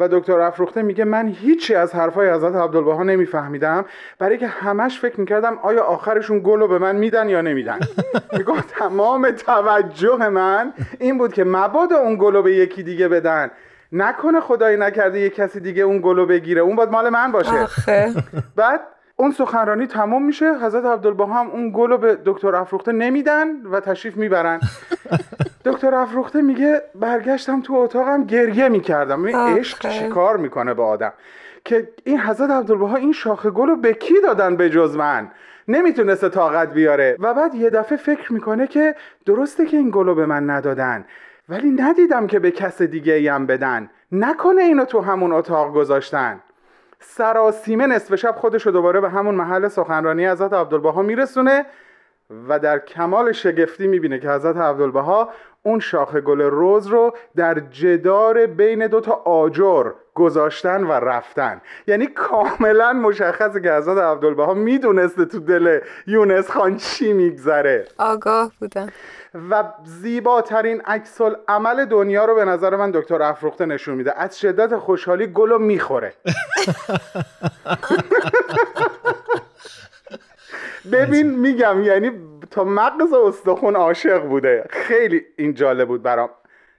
و 0.00 0.08
دکتر 0.08 0.40
افروخته 0.40 0.82
میگه 0.82 1.04
من 1.04 1.28
هیچی 1.28 1.74
از 1.74 1.94
حرفای 1.94 2.30
حضرت 2.30 2.54
عبدالبها 2.54 3.02
نمیفهمیدم. 3.02 3.84
برای 4.18 4.38
که 4.38 4.46
همش 4.46 5.00
فکر 5.00 5.20
می‌کردم 5.20 5.58
آیا 5.62 5.84
آخرشون 5.84 6.40
گل 6.44 6.60
رو 6.60 6.68
به 6.68 6.78
من 6.78 6.96
میدن 6.96 7.28
یا 7.28 7.40
نمیدن. 7.40 7.78
میگه 8.32 8.62
تمام 8.78 9.30
توجه 9.30 10.28
من 10.28 10.72
این 10.98 11.18
بود 11.18 11.32
که 11.32 11.44
مبادا 11.44 11.96
اون 11.96 12.16
گل 12.20 12.32
رو 12.32 12.42
به 12.42 12.52
یکی 12.54 12.82
دیگه 12.82 13.08
بدن. 13.08 13.50
نکنه 13.92 14.40
خدایی 14.40 14.76
نکرده 14.76 15.20
یه 15.20 15.30
کسی 15.30 15.60
دیگه 15.60 15.82
اون 15.82 16.00
گلو 16.00 16.26
بگیره. 16.26 16.60
اون 16.60 16.76
باید 16.76 16.90
مال 16.90 17.08
من 17.08 17.32
باشه. 17.32 17.62
آخه. 17.62 18.14
بعد 18.56 18.80
اون 19.16 19.30
سخنرانی 19.30 19.86
تمام 19.86 20.24
میشه. 20.24 20.52
حضرت 20.62 20.84
عبدالبها 20.84 21.26
هم 21.26 21.50
اون 21.50 21.72
گل 21.74 21.90
رو 21.90 21.98
به 21.98 22.18
دکتر 22.24 22.54
افروخته 22.56 22.92
نمیدن 22.92 23.62
و 23.62 23.80
تشریف 23.80 24.16
می‌برن. 24.16 24.60
دکتر 25.66 25.94
افروخته 25.94 26.42
میگه 26.42 26.82
برگشتم 26.94 27.62
تو 27.62 27.74
اتاقم 27.74 28.24
گریه 28.24 28.68
می‌کردم. 28.68 29.24
این 29.24 29.36
عشق 29.36 29.88
چیکار 29.88 30.36
می‌کنه 30.36 30.74
به 30.74 30.82
آدم؟ 30.82 31.12
که 31.64 31.88
این 32.04 32.20
حضرت 32.20 32.50
عبدالبها 32.50 32.96
این 32.96 33.12
شاخه 33.12 33.50
گل 33.50 33.68
رو 33.68 33.76
به 33.76 33.94
کی 33.94 34.14
دادن 34.20 34.56
به 34.56 34.70
جز 34.70 34.96
من؟ 34.96 35.30
نمی‌تونسته 35.68 36.28
طاقت 36.28 36.72
بیاره. 36.72 37.16
و 37.20 37.34
بعد 37.34 37.54
یه 37.54 37.70
دفعه 37.70 37.98
فکر 37.98 38.32
می‌کنه 38.32 38.66
که 38.66 38.94
درسته 39.26 39.66
که 39.66 39.76
این 39.76 39.90
گل 39.90 40.06
رو 40.06 40.14
به 40.14 40.26
من 40.26 40.50
ندادن 40.50 41.04
ولی 41.48 41.70
ندیدم 41.70 42.26
که 42.26 42.38
به 42.38 42.50
کس 42.50 42.82
دیگه 42.82 43.12
ایم 43.12 43.46
بدن. 43.46 43.90
نکنه 44.12 44.62
اینو 44.62 44.84
تو 44.84 45.00
همون 45.00 45.32
اتاق 45.32 45.74
گذاشتن. 45.74 46.40
سراسیمه 47.00 47.86
نصف 47.86 48.14
شب 48.14 48.34
خودش 48.36 48.66
رو 48.66 48.72
دوباره 48.72 49.00
به 49.00 49.10
همون 49.10 49.34
محل 49.34 49.68
سخنرانی 49.68 50.26
حضرت 50.26 50.52
عبدالبها 50.52 51.02
میرسونه. 51.02 51.66
و 52.48 52.58
در 52.58 52.78
کمال 52.78 53.32
شگفتی 53.32 53.86
می‌بینه 53.86 54.18
که 54.18 54.30
حضرت 54.30 54.56
عبدالبها 54.56 55.30
اون 55.62 55.80
شاخه 55.80 56.20
گل 56.20 56.40
روز 56.40 56.86
رو 56.86 57.16
در 57.36 57.60
جدار 57.60 58.46
بین 58.46 58.86
دو 58.86 59.00
تا 59.00 59.12
آجر 59.12 59.90
گذاشتن 60.14 60.84
و 60.84 60.92
رفتن. 60.92 61.60
یعنی 61.86 62.06
کاملا 62.06 62.92
مشخصه 62.92 63.60
که 63.60 63.72
حضرت 63.72 63.98
عبدالبها 63.98 64.54
می‌دونسته 64.54 65.24
تو 65.24 65.40
دل 65.40 65.80
یونس 66.06 66.50
خان 66.50 66.76
چی 66.76 67.12
میگذره. 67.12 67.84
آگاه 67.98 68.52
بودن 68.60 68.88
و 69.50 69.64
زیباترین 69.84 70.80
عکس 70.80 71.20
عمل 71.48 71.84
دنیا 71.84 72.24
رو 72.24 72.34
به 72.34 72.44
نظر 72.44 72.76
من 72.76 72.90
دکتر 72.90 73.22
افروخته 73.22 73.66
نشون 73.66 73.94
میده. 73.94 74.18
از 74.18 74.40
شدت 74.40 74.76
خوشحالی 74.76 75.26
گل 75.26 75.50
رو 75.50 75.58
می‌خوره. 75.58 76.12
ببین 80.92 81.30
میگم 81.30 81.82
یعنی 81.82 82.10
تا 82.50 82.64
مغز 82.64 83.12
استخون 83.12 83.76
عاشق 83.76 84.22
بوده. 84.22 84.66
خیلی 84.70 85.22
این 85.36 85.54
جالب 85.54 85.88
بود 85.88 86.02
برام. 86.02 86.30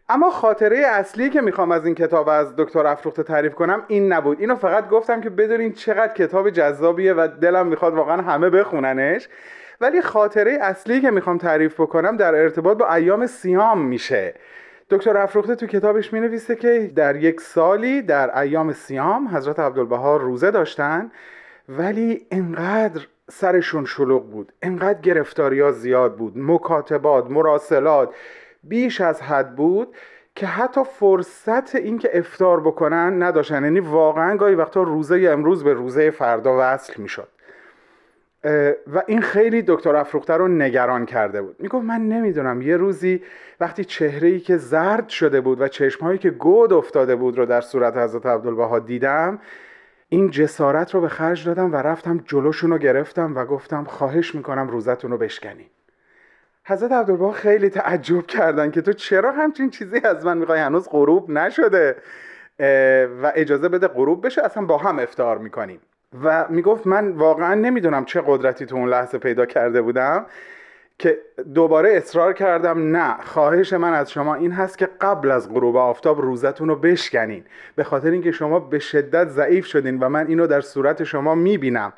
اما 0.10 0.30
خاطره 0.30 0.78
اصلی 0.78 1.30
که 1.30 1.41
می‌خوام 1.41 1.72
از 1.72 1.86
این 1.86 1.96
کتاب 1.96 2.30
از 2.30 2.56
دکتر 2.56 2.88
افروخته 2.88 3.24
تعریف 3.24 3.56
کنم 3.56 3.84
این 3.88 4.13
نبود. 4.13 4.39
اینو 4.39 4.56
فقط 4.56 4.89
گفتم 4.89 5.22
که 5.22 5.30
بدونین 5.30 5.74
چقدر 5.74 6.13
کتاب 6.13 6.50
جذابیه 6.50 7.13
و 7.13 7.28
دلم 7.41 7.67
می‌خواد 7.67 7.93
واقعا 7.93 8.22
همه 8.22 8.50
بخوننش. 8.50 9.28
ولی 9.82 10.02
خاطره 10.02 10.58
اصلی 10.62 11.02
که 11.02 11.12
می‌خوام 11.12 11.38
تعریف 11.38 11.80
بکنم 11.80 12.17
در 12.17 12.36
ارتباط 12.36 12.78
با 12.78 12.93
ایام 12.93 13.26
سیام 13.26 13.82
میشه. 13.82 14.34
دکتر 14.89 15.17
افروخته 15.17 15.56
تو 15.56 15.67
کتابش 15.67 16.13
می 16.13 16.20
نویسه 16.20 16.56
که 16.56 16.91
در 16.96 17.15
یک 17.15 17.41
سالی 17.41 18.02
در 18.02 18.39
ایام 18.39 18.74
سیام 18.74 19.28
حضرت 19.28 19.60
عبدالبها 19.60 20.17
روزه 20.17 20.52
داشتن 20.52 21.12
ولی 21.70 22.28
انقدر 22.32 23.08
سرشون 23.29 23.85
شلوغ 23.85 24.29
بود. 24.29 24.51
انقدر 24.61 25.01
گرفتاری 25.01 25.59
ها 25.59 25.71
زیاد 25.71 26.15
بود. 26.15 26.33
مکاتبات 26.37 27.31
مراسلات. 27.31 28.13
بیش 28.63 29.01
از 29.01 29.21
حد 29.21 29.55
بود 29.55 29.95
که 30.35 30.45
حتی 30.45 30.83
فرصت 30.83 31.75
اینکه 31.75 32.09
افتار 32.13 32.59
بکنن 32.59 33.23
نداشتن. 33.23 33.63
یعنی 33.63 33.79
واقعا 33.79 34.37
گاهی 34.37 34.55
وقتا 34.55 34.83
روزه 34.83 35.29
امروز 35.31 35.63
به 35.63 35.73
روزه 35.73 36.09
فردا 36.09 36.55
وصل 36.59 36.93
می‌شد. 37.01 37.27
و 38.93 39.03
این 39.07 39.21
خیلی 39.21 39.63
دکتر 39.67 39.95
افروخته 39.95 40.33
رو 40.33 40.47
نگران 40.47 41.05
کرده 41.05 41.41
بود. 41.41 41.55
می‌گفت 41.59 41.85
من 41.85 42.01
نمی‌دونم 42.01 42.61
یه 42.61 42.77
روزی 42.77 43.21
وقتی 43.59 43.85
چهره 43.85 44.27
ای 44.27 44.39
که 44.39 44.57
زرد 44.57 45.09
شده 45.09 45.41
بود 45.41 45.61
و 45.61 45.67
چشمهایی 45.67 46.17
که 46.17 46.29
گود 46.29 46.73
افتاده 46.73 47.15
بود 47.15 47.37
رو 47.37 47.45
در 47.45 47.61
صورت 47.61 47.97
حضرت 47.97 48.25
عبدالبها 48.25 48.79
دیدم 48.79 49.39
این 50.10 50.30
جسارت 50.30 50.96
رو 50.96 51.02
به 51.02 51.08
خرج 51.08 51.46
دادم 51.46 51.74
و 51.74 51.76
رفتم 51.76 52.24
جلوشون 52.26 52.72
رو 52.72 52.78
گرفتم 52.78 53.36
و 53.36 53.46
گفتم 53.46 53.84
خواهش 53.84 54.36
می‌کنم 54.36 54.70
روزتون 54.70 55.12
رو 55.12 55.17
بشکنی 55.17 55.70
حضرت 56.65 56.91
عبدالبها 56.91 57.32
خیلی 57.32 57.70
تعجب 57.70 58.28
کردن 58.28 58.72
که 58.72 58.82
تو 58.82 58.93
چرا 58.93 59.32
همچین 59.32 59.70
چیزی 59.70 60.02
از 60.04 60.26
من 60.26 60.38
می‌خوای؟ 60.38 60.60
هنوز 60.60 60.89
غروب 60.89 61.30
نشده. 61.30 61.96
و 63.22 63.32
اجازه 63.36 63.70
بده 63.70 63.88
غروب 63.88 64.26
بشه 64.26 64.46
اصلا 64.46 64.65
با 64.65 64.78
هم 64.78 65.00
افتار 65.00 65.38
می‌کنیم. 65.38 65.80
و 66.24 66.46
می‌گفت 66.50 66.88
من 66.88 67.12
واقعا 67.12 67.54
نمی‌دونم 67.54 68.06
چه 68.06 68.24
قدرتی 68.26 68.65
تو 68.65 68.76
اون 68.76 68.89
لحظه 68.89 69.17
پیدا 69.17 69.46
کرده 69.46 69.82
بودم. 69.82 70.26
که 70.99 71.17
دوباره 71.55 71.93
اصرار 71.93 72.33
کردم 72.33 72.95
نه 72.95 73.17
خواهش 73.21 73.73
من 73.73 73.93
از 73.93 74.12
شما 74.12 74.36
این 74.36 74.51
هست 74.51 74.77
که 74.77 74.89
قبل 75.01 75.31
از 75.31 75.53
غروب 75.53 75.75
آفتاب 75.77 76.21
روزتون 76.21 76.67
رو 76.67 76.75
بشکنین. 76.75 77.43
به 77.75 77.83
خاطر 77.83 78.12
اینکه 78.12 78.31
شما 78.31 78.60
به 78.60 78.79
شدت 78.79 79.27
ضعیف 79.29 79.65
شدین 79.65 79.99
و 79.99 80.10
من 80.10 80.27
اینو 80.27 80.47
در 80.47 80.62
صورت 80.62 81.03
شما 81.03 81.36
می‌بینم. 81.36 81.93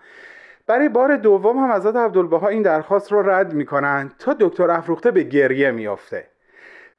برای 0.67 0.89
بار 0.89 1.17
دوم 1.17 1.57
هم 1.57 1.71
حضرت 1.71 1.95
عبدالبها 1.95 2.47
این 2.47 2.61
درخواست 2.61 3.11
رو 3.11 3.29
رد 3.29 3.53
می‌کنن 3.53 4.11
تا 4.19 4.35
دکتر 4.39 4.71
افروخته 4.71 5.11
به 5.11 5.23
گریه 5.23 5.71
میافته. 5.71 6.27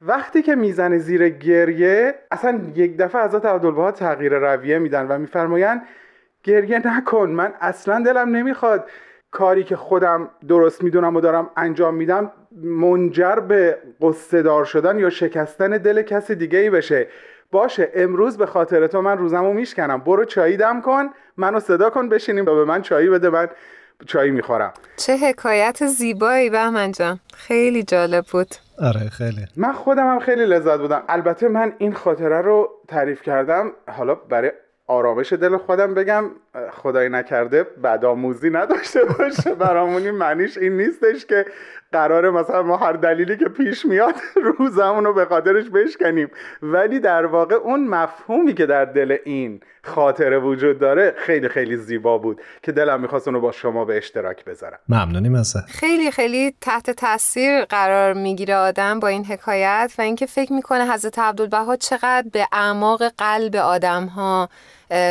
وقتی 0.03 0.43
که 0.43 0.55
می‌زنه 0.55 0.99
زیر 0.99 1.29
گریه 1.29 2.15
اصلا 2.31 2.61
یک 2.75 2.97
دفعه 2.97 3.25
حضرت 3.25 3.45
عبدالبها 3.47 3.93
تغییر 3.93 4.39
رویه 4.39 4.79
میدن 4.79 5.07
و 5.07 5.19
میفرمایند 5.19 5.83
گریه 6.43 6.97
نکن 6.97 7.31
من 7.31 7.53
اصلا 7.61 8.05
دلم 8.05 8.37
نمی‌خواد. 8.37 8.91
کاری 9.31 9.65
که 9.65 9.77
خودم 9.77 10.31
درست 10.49 10.85
می‌دونم 10.85 11.17
و 11.17 11.21
دارم 11.21 11.51
انجام 11.57 11.95
میدم 11.95 12.33
منجر 12.63 13.37
به 13.37 13.79
قصه 14.01 14.43
دار 14.43 14.65
شدن 14.65 14.99
یا 14.99 15.11
شکستن 15.11 15.71
دل 15.71 16.03
کسی 16.03 16.35
دیگه 16.35 16.59
ای 16.59 16.71
بشه. 16.71 17.09
باشه 17.53 17.91
امروز 17.95 18.39
به 18.39 18.47
خاطر 18.47 18.87
تو 18.87 19.03
من 19.03 19.19
روزمو 19.19 19.53
میشکنم. 19.53 20.01
برو 20.01 20.25
چایی 20.25 20.57
دم 20.57 20.81
کن 20.81 21.11
منو 21.37 21.61
صدا 21.61 21.91
کن 21.91 22.09
بشینیم 22.09 22.45
و 22.47 22.55
به 22.55 22.65
من 22.65 22.83
چایی 22.83 23.09
بده 23.09 23.31
من 23.31 23.49
چایی 24.07 24.31
می‌خورم. 24.31 24.73
چه 24.97 25.17
حکایت 25.17 25.87
زیبایی 25.87 26.51
بهمن 26.51 26.93
جان. 26.93 27.21
خیلی 27.35 27.83
جالب 27.83 28.25
بود. 28.33 28.55
آره 28.79 29.09
خیلی. 29.09 29.47
من 29.57 29.73
خودم 29.73 30.07
هم 30.07 30.19
خیلی 30.19 30.47
لذت 30.47 30.79
بودم. 30.79 31.03
البته 31.09 31.49
من 31.49 31.73
این 31.79 31.95
خاطره 31.95 32.41
رو 32.41 32.71
تعریف 32.89 33.23
کردم 33.23 33.73
حالا 33.89 34.15
برای 34.15 34.53
آرامش 34.91 35.33
دل 35.33 35.57
خودم 35.57 35.95
بگم 35.95 36.25
خدای 36.73 37.09
نکرده 37.09 37.63
بدآموزی 37.63 38.51
نداشته 38.51 39.05
باشه. 39.05 39.55
برامون 39.55 40.03
این 40.03 40.11
معنیش 40.11 40.59
این 40.59 40.77
نیستش 40.77 41.27
که 41.27 41.47
قراره 41.93 42.31
مثلا 42.31 42.63
ما 42.63 42.77
هر 42.77 42.93
دلیلی 42.93 43.37
که 43.37 43.45
پیش 43.45 43.85
میاد 43.85 44.15
روزمون 44.59 45.05
رو 45.05 45.15
به 45.15 45.25
خاطرش 45.25 45.65
بشکنیم. 45.71 46.31
ولی 46.63 47.01
در 47.01 47.27
واقع 47.27 47.55
اون 47.55 47.87
مفهومی 47.87 48.55
که 48.55 48.67
در 48.67 48.85
دل 48.85 49.17
این 49.25 49.61
خاطره 49.83 50.39
وجود 50.39 50.79
داره 50.79 51.15
خیلی 51.19 51.49
خیلی 51.49 51.77
زیبا 51.77 52.19
بود 52.19 52.41
که 52.63 52.73
دلم 52.73 53.01
می‌خواست 53.01 53.29
اونو 53.29 53.41
با 53.41 53.53
شما 53.53 53.85
به 53.85 53.97
اشتراک 53.97 54.45
بذارم. 54.45 54.79
ممنونیم 54.89 55.35
ازت 55.35 55.67
خیلی 55.67 56.11
خیلی 56.11 56.55
تحت 56.61 56.91
تاثیر 56.91 57.65
قرار 57.65 58.13
می‌گیره 58.13 58.57
آدم 58.57 59.01
با 59.01 59.09
این 59.09 59.25
حکایت 59.25 59.95
و 59.99 60.03
اینکه 60.03 60.27
فکر 60.27 60.53
می‌کنه 60.53 60.93
حضرت 60.93 61.19
عبدالبها 61.19 61.77
چقدر 61.77 62.29
به 62.33 62.47
اعماق 62.53 63.03
قلب 63.19 63.57
آدم 63.57 64.07
ها 64.07 64.49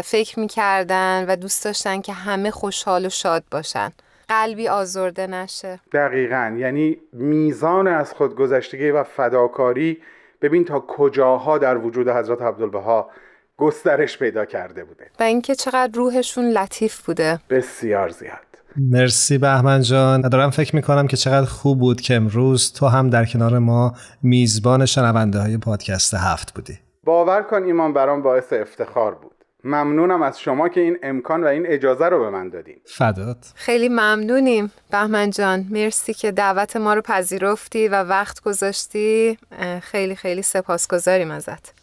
فکر 0.03 0.39
می‌کردن 0.39 1.25
و 1.27 1.35
دوست 1.35 1.65
داشتن 1.65 2.01
که 2.01 2.13
همه 2.13 2.51
خوشحال 2.51 3.05
و 3.05 3.09
شاد 3.09 3.43
باشن. 3.51 3.91
قلبی 4.29 4.67
آزرده 4.67 5.27
نشه. 5.27 5.79
دقیقا. 5.93 6.55
یعنی 6.57 6.97
میزان 7.13 7.87
از 7.87 8.13
خودگذشتگی 8.13 8.91
و 8.91 9.03
فداکاری 9.03 9.97
ببین 10.41 10.65
تا 10.65 10.79
کجاها 10.87 11.57
در 11.57 11.77
وجود 11.77 12.09
حضرت 12.09 12.41
عبدالبها 12.41 13.09
گسترش 13.57 14.17
پیدا 14.17 14.45
کرده 14.45 14.83
بوده. 14.83 15.05
و 15.19 15.23
اینکه 15.23 15.55
چقدر 15.55 15.91
روحشون 15.93 16.45
لطیف 16.45 17.05
بوده. 17.05 17.39
بسیار 17.49 18.09
زیاد. 18.09 18.49
مرسی 18.75 19.37
بهمن 19.37 19.81
جان. 19.81 20.21
دارم 20.21 20.49
فکر 20.49 20.75
می‌کنم 20.75 21.07
که 21.07 21.17
چقدر 21.17 21.45
خوب 21.45 21.79
بود 21.79 22.01
که 22.01 22.15
امروز 22.15 22.73
تو 22.73 22.87
هم 22.87 23.09
در 23.09 23.25
کنار 23.25 23.59
ما 23.59 23.93
میزبان 24.23 24.85
شنونده 24.85 25.39
های 25.39 25.57
پادکست 25.57 26.13
هفت 26.13 26.53
بودی. 26.53 26.79
باور 27.03 27.41
کن 27.41 27.63
ایمان 27.63 27.93
برام 27.93 28.21
باعث 28.21 28.53
افتخار 28.53 29.15
بود. 29.15 29.28
ممنونم 29.63 30.21
از 30.21 30.39
شما 30.39 30.69
که 30.69 30.81
این 30.81 30.97
امکان 31.03 31.43
و 31.43 31.47
این 31.47 31.67
اجازه 31.67 32.05
رو 32.05 32.19
به 32.19 32.29
من 32.29 32.49
دادین. 32.49 32.77
فدات. 32.85 33.51
خیلی 33.55 33.89
ممنونیم 33.89 34.71
بهمن 34.91 35.29
جان. 35.29 35.65
مرسی 35.69 36.13
که 36.13 36.31
دعوت 36.31 36.77
ما 36.77 36.93
رو 36.93 37.01
پذیرفتی 37.01 37.87
و 37.87 38.03
وقت 38.03 38.41
گذاشتی. 38.41 39.37
خیلی 39.81 40.15
خیلی 40.15 40.41
سپاسگزاریم 40.41 41.31
ازت. 41.31 41.73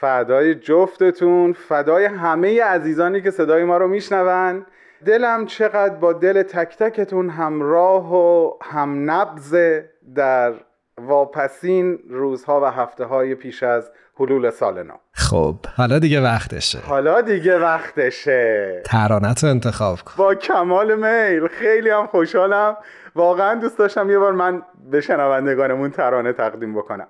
فدای 0.00 0.54
جفتتون 0.54 1.52
فدای 1.52 2.04
همه 2.04 2.62
عزیزانی 2.62 3.22
که 3.22 3.30
صدای 3.30 3.64
ما 3.64 3.76
رو 3.76 3.88
میشنون. 3.88 4.66
دلم 5.06 5.46
چقدر 5.46 5.94
با 5.94 6.12
دل 6.12 6.42
تک 6.42 6.76
تکتون 6.78 7.30
همراه 7.30 8.14
و 8.14 8.52
هم 8.62 9.10
نبزه 9.10 9.90
در 10.14 10.54
واپسین 11.00 11.98
روزها 12.08 12.60
و 12.60 12.64
هفته 12.64 13.04
های 13.04 13.34
پیش 13.34 13.62
از 13.62 13.90
حلول 14.20 14.50
سال 14.50 14.82
نو. 14.82 14.94
خب 15.12 15.54
حالا 15.76 15.98
دیگه 15.98 16.20
وقتشه. 16.20 16.78
حالا 16.78 17.20
دیگه 17.20 17.58
وقتشه. 17.58 18.82
ترانت 18.84 19.44
رو 19.44 19.50
انتخاب 19.50 19.98
کن. 20.00 20.12
با 20.16 20.34
کمال 20.34 20.94
میل. 20.94 21.48
خیلی 21.48 21.90
هم 21.90 22.06
خوشحالم. 22.06 22.76
واقعا 23.14 23.54
دوست 23.54 23.78
داشتم 23.78 24.10
یه 24.10 24.18
بار 24.18 24.32
من 24.32 24.62
به 24.90 25.00
شنوندگانمون 25.00 25.90
ترانه 25.90 26.32
تقدیم 26.32 26.74
بکنم. 26.74 27.08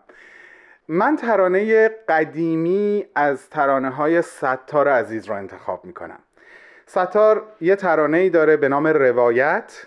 من 0.89 1.17
ترانه 1.17 1.89
قدیمی 1.89 3.07
از 3.15 3.51
ترانه 3.51 3.91
های 3.91 4.23
ستار 4.23 4.89
عزیز 4.89 5.29
رو 5.29 5.35
انتخاب 5.35 5.85
می‌کنم. 5.85 6.19
ستار 6.87 7.43
یه 7.61 7.77
ترانه 7.77 8.19
ای 8.19 8.31
داره 8.31 8.57
به 8.57 8.69
نام 8.69 8.87
روایت. 8.87 9.83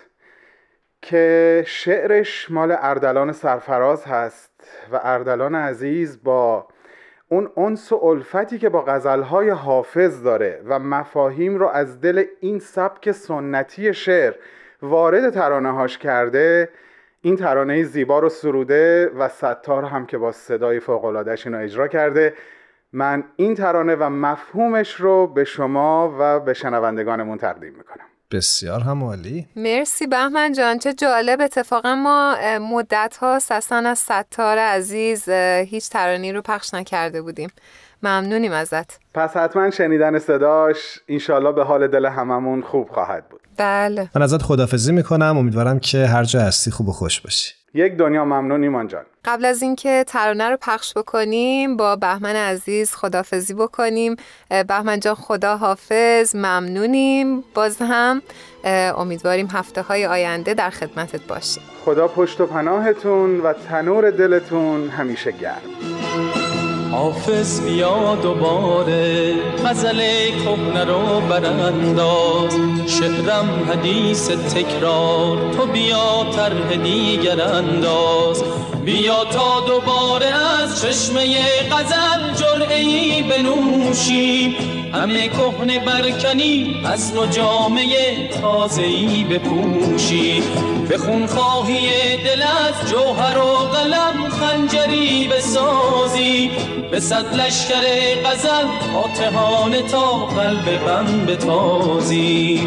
که 1.02 1.64
شعرش 1.66 2.50
مال 2.50 2.76
اردلان 2.78 3.32
سرفراز 3.32 4.04
هست 4.04 4.50
و 4.92 5.00
اردلان 5.02 5.54
عزیز 5.54 6.22
با 6.22 6.66
اون 7.28 7.50
انس 7.56 7.92
و 7.92 8.04
الفتی 8.04 8.58
که 8.58 8.68
با 8.68 8.82
غزلهای 8.82 9.50
حافظ 9.50 10.22
داره 10.22 10.62
و 10.64 10.78
مفاهیم 10.78 11.56
رو 11.56 11.68
از 11.68 12.00
دل 12.00 12.24
این 12.40 12.58
سبک 12.58 13.12
سنتی 13.12 13.94
شعر 13.94 14.34
وارد 14.82 15.30
ترانه 15.30 15.72
هاش 15.72 15.98
کرده 15.98 16.68
این 17.22 17.36
ترانه 17.36 17.82
زیبا 17.82 18.18
رو 18.18 18.28
سروده 18.28 19.10
و 19.18 19.28
ستار 19.28 19.84
هم 19.84 20.06
که 20.06 20.18
با 20.18 20.32
صدای 20.32 20.80
فوقلادش 20.80 21.46
اینو 21.46 21.58
اجرا 21.58 21.88
کرده. 21.88 22.34
من 22.92 23.24
این 23.36 23.54
ترانه 23.54 23.96
و 23.96 24.08
مفهومش 24.10 24.94
رو 24.94 25.26
به 25.26 25.44
شما 25.44 26.16
و 26.18 26.40
به 26.40 26.54
شنوندگانمون 26.54 27.38
تقدیم 27.38 27.74
می‌کنم. 27.74 28.09
بسیار 28.32 28.80
هم 28.80 29.04
عالی 29.04 29.46
مرسی 29.56 30.06
بهمن 30.06 30.52
جان 30.52 30.78
چه 30.78 30.94
جالب. 30.94 31.40
اتفاقا 31.40 31.94
ما 31.94 32.36
مدت 32.60 33.16
ها 33.20 33.38
اصلا 33.50 33.88
از 33.88 33.98
ستار 33.98 34.58
عزیز 34.58 35.28
هیچ 35.68 35.88
ترانی 35.88 36.32
رو 36.32 36.42
پخش 36.42 36.74
نکرده 36.74 37.22
بودیم. 37.22 37.50
ممنونیم 38.02 38.52
ازت. 38.52 38.98
پس 39.14 39.36
حتما 39.36 39.70
شنیدن 39.70 40.18
صداش 40.18 40.76
انشالله 41.08 41.52
به 41.52 41.64
حال 41.64 41.88
دل 41.88 42.06
هممون 42.06 42.62
خوب 42.62 42.88
خواهد 42.88 43.28
بود. 43.28 43.40
بله. 43.56 44.10
من 44.14 44.22
ازت 44.22 44.42
خدافزی 44.42 44.92
می‌کنم. 44.92 45.38
امیدوارم 45.38 45.78
که 45.78 46.06
هر 46.06 46.24
جا 46.24 46.40
هستی 46.40 46.70
خوب 46.70 46.88
و 46.88 46.92
خوش 46.92 47.20
باشی. 47.20 47.54
یک 47.74 47.96
دنیا 47.96 48.24
ممنون 48.24 48.62
ایمان 48.62 48.88
جان. 48.88 49.04
قبل 49.24 49.44
از 49.44 49.62
اینکه 49.62 50.04
ترانه 50.06 50.48
رو 50.48 50.56
پخش 50.60 50.94
بکنیم 50.94 51.76
با 51.76 51.96
بهمن 51.96 52.36
عزیز 52.36 52.94
خدافزی 52.94 53.54
بکنیم. 53.54 54.16
بهمن 54.68 55.00
جان 55.00 55.14
خدا 55.14 55.56
حافظ 55.56 56.36
ممنونیم. 56.36 57.44
باز 57.54 57.76
هم 57.80 58.22
امیدواریم 58.96 59.48
هفته 59.52 59.82
های 59.82 60.06
آینده 60.06 60.54
در 60.54 60.70
خدمتت 60.70 61.22
باشیم 61.22 61.62
خدا 61.84 62.08
پشت 62.08 62.40
و 62.40 62.46
پناهتون 62.46 63.40
و 63.40 63.52
تنور 63.52 64.10
دلتون 64.10 64.88
همیشه 64.88 65.30
گرم. 65.30 66.39
حافظ 66.92 67.60
بیا 67.60 68.14
دوباره 68.22 69.34
غزل 69.64 70.00
کهنه 70.30 70.84
رو 70.84 71.20
برانداز. 71.20 72.56
شعرم 72.86 73.48
حدیث 73.70 74.30
تکرار 74.30 75.38
تو 75.56 75.66
بیا 75.66 76.26
طرح 76.36 76.76
دیگر 76.82 77.40
انداز. 77.40 78.44
بیا 78.84 79.24
تا 79.24 79.60
دوباره 79.66 80.26
از 80.26 80.82
چشمه 80.82 81.36
غزل 81.70 82.34
جرعی 82.34 83.22
بنوشیم. 83.22 84.79
همه 84.92 85.28
کهنه 85.28 85.78
برکنی 85.78 86.80
از 86.84 87.14
نو 87.14 87.26
جامعه 87.26 88.28
تازهی 88.28 89.24
بپوشی. 89.24 90.42
به 90.88 90.98
خونخواهی 90.98 92.16
دل 92.16 92.42
از 92.42 92.90
جوهر 92.90 93.38
و 93.38 93.56
قلم 93.56 94.28
خنجری 94.28 95.28
بسازی. 95.28 96.50
به 96.90 97.00
صد 97.00 97.34
لشکر 97.34 97.82
غزل 98.24 98.66
آتهانه 99.04 99.82
تا 99.82 100.26
قلب 100.26 100.76
غم 100.86 101.26
بتازی. 101.26 102.60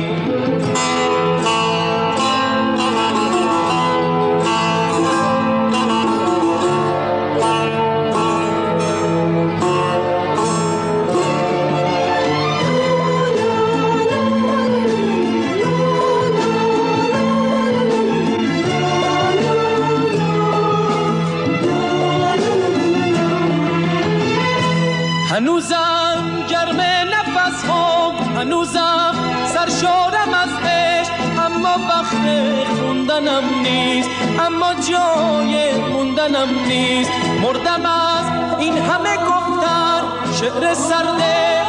نیست 34.04 34.40
اما 34.40 34.74
جای 34.74 35.72
موندنم 35.92 36.50
نیست. 36.68 37.12
مردم 37.42 37.86
از 37.86 38.60
این 38.60 38.78
همه 38.78 39.18
گفتن 39.18 40.02
شعر 40.40 40.74
سرد 40.74 41.22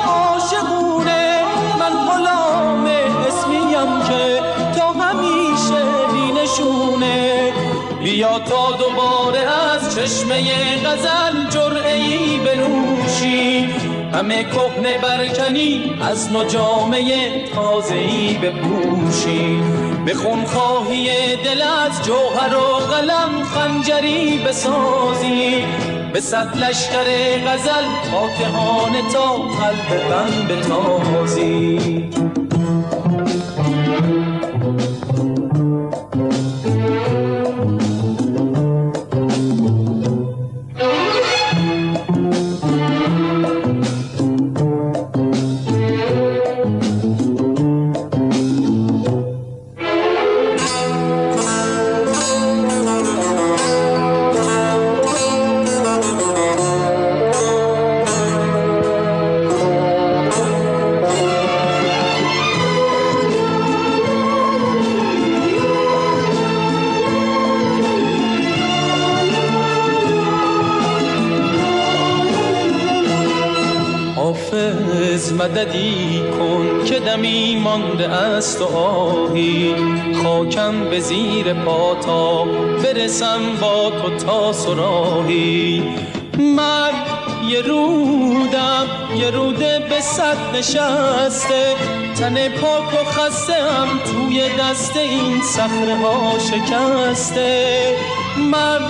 عاشقونه. 0.06 1.42
من 1.78 1.92
غلام 2.06 2.86
اسمیم 3.28 4.02
که 4.08 4.40
تا 4.78 4.92
همیشه 4.92 5.82
بینشونه. 6.12 7.52
بیا 8.02 8.38
تا 8.38 8.72
دوباره 8.72 9.38
از 9.74 9.94
چشمه 9.94 10.42
غزل 10.84 11.50
جرعی 11.50 12.38
بنوشی. 12.38 13.74
همه 14.14 14.44
کهنه 14.44 14.98
برکنی 14.98 15.92
از 16.02 16.32
نو 16.32 16.44
جامعه 16.44 17.44
تازهی 17.54 18.38
بپوشی. 18.38 19.62
به 20.04 20.14
خونخواهی 20.14 21.36
دل 21.36 21.62
از 21.62 22.04
جوهر 22.04 22.56
و 22.56 22.76
قلم 22.76 23.42
خنجری 23.44 24.38
بسازی. 24.38 25.64
به 26.12 26.20
صد 26.20 26.56
لشکر 26.56 27.04
غزل 27.46 27.84
فاتحانه 28.10 29.02
تا 29.12 29.32
قلب 29.32 30.00
غم 30.08 30.48
بتازی. 30.48 32.23
صخره 95.64 95.96
ها 95.96 96.38
شکسته. 96.38 97.96
من 98.50 98.80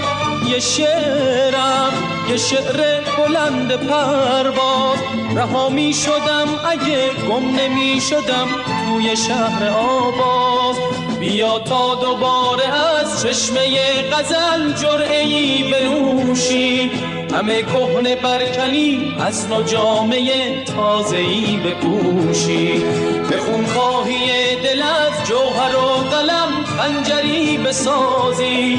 یه 0.48 0.60
شعرم 0.60 1.92
یه 2.30 2.36
شعر 2.36 3.00
بلند 3.18 3.72
پرواز 3.72 4.98
رها 5.36 5.68
می 5.68 5.92
شدم 5.92 6.48
اگه 6.70 7.10
گم 7.28 7.56
نمی 7.56 8.00
شدم 8.00 8.48
توی 8.88 9.16
شهر 9.16 9.68
آواز. 9.68 10.76
بیا 11.20 11.58
تا 11.58 11.94
دوباره 11.94 12.64
از 12.64 13.22
چشمه 13.22 13.60
غزل 14.12 14.72
جرعی 14.72 15.72
بنوشی. 15.72 16.90
همه 17.34 17.62
کهنه 17.62 18.16
برکنی 18.16 19.14
از 19.20 19.48
نو 19.48 19.62
جامعه 19.62 20.64
تازهی 20.64 21.56
بپوشی. 21.56 22.78
به 23.30 23.36
خونخواهی 23.40 24.56
دل 24.56 24.82
از 24.82 25.28
جوهر 25.28 25.76
و 25.76 26.16
قلم 26.16 26.63
خنجری 26.78 27.58
بسازی 27.58 28.76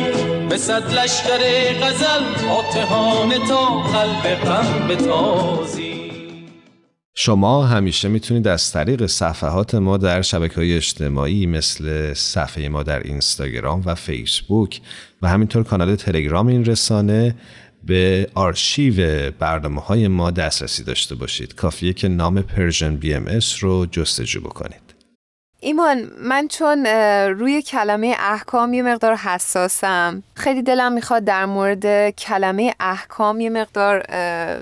به 0.49 0.57
صد 0.57 0.93
لشکر 0.93 1.39
غزل 1.81 2.49
فاتحانه 2.49 3.47
تا 3.47 3.65
قلب 3.65 4.35
غم 4.35 4.87
بتازی. 4.87 6.11
شما 7.15 7.65
همیشه 7.65 8.07
می‌تونید 8.07 8.47
از 8.47 8.71
طریق 8.71 9.05
صفحات 9.05 9.75
ما 9.75 9.97
در 9.97 10.21
شبکه 10.21 10.55
های 10.55 10.75
اجتماعی 10.75 11.45
مثل 11.45 12.13
صفحه 12.13 12.69
ما 12.69 12.83
در 12.83 12.99
اینستاگرام 12.99 13.81
و 13.85 13.95
فیسبوک 13.95 14.81
و 15.21 15.27
همینطور 15.27 15.63
کانال 15.63 15.95
تلگرام 15.95 16.47
این 16.47 16.65
رسانه 16.65 17.35
به 17.83 18.29
آرشیو 18.33 19.31
برنامه 19.39 19.81
های 19.81 20.07
ما 20.07 20.31
دسترسی 20.31 20.83
داشته 20.83 21.15
باشید. 21.15 21.55
کافیه 21.55 21.93
که 21.93 22.07
نام 22.07 22.41
Persian 22.41 22.95
BM 22.95 23.25
رو 23.61 23.85
جستجو 23.85 24.41
بکنید. 24.41 24.84
ایمان 25.65 26.11
من 26.19 26.47
چون 26.47 26.85
روی 27.27 27.61
کلمه 27.61 28.15
احکام 28.19 28.73
یه 28.73 28.81
مقدار 28.81 29.15
حساسم. 29.15 30.23
خیلی 30.35 30.61
دلم 30.61 30.91
می‌خواد 30.91 31.23
در 31.23 31.45
مورد 31.45 32.09
کلمه 32.09 32.73
احکام 32.79 33.39
یه 33.41 33.49
مقدار 33.49 34.05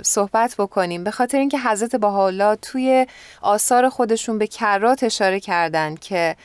صحبت 0.02 0.56
بکنیم. 0.58 1.04
به 1.04 1.12
خاطر 1.12 1.38
اینکه 1.38 1.60
حضرت 1.60 1.96
بهاءالله 1.96 2.56
توی 2.56 3.08
آثار 3.42 3.90
خودشون 3.90 4.38
به 4.38 4.48
کرات 4.48 5.04
اشاره 5.04 5.40
کردن 5.40 5.96
که 5.96 6.36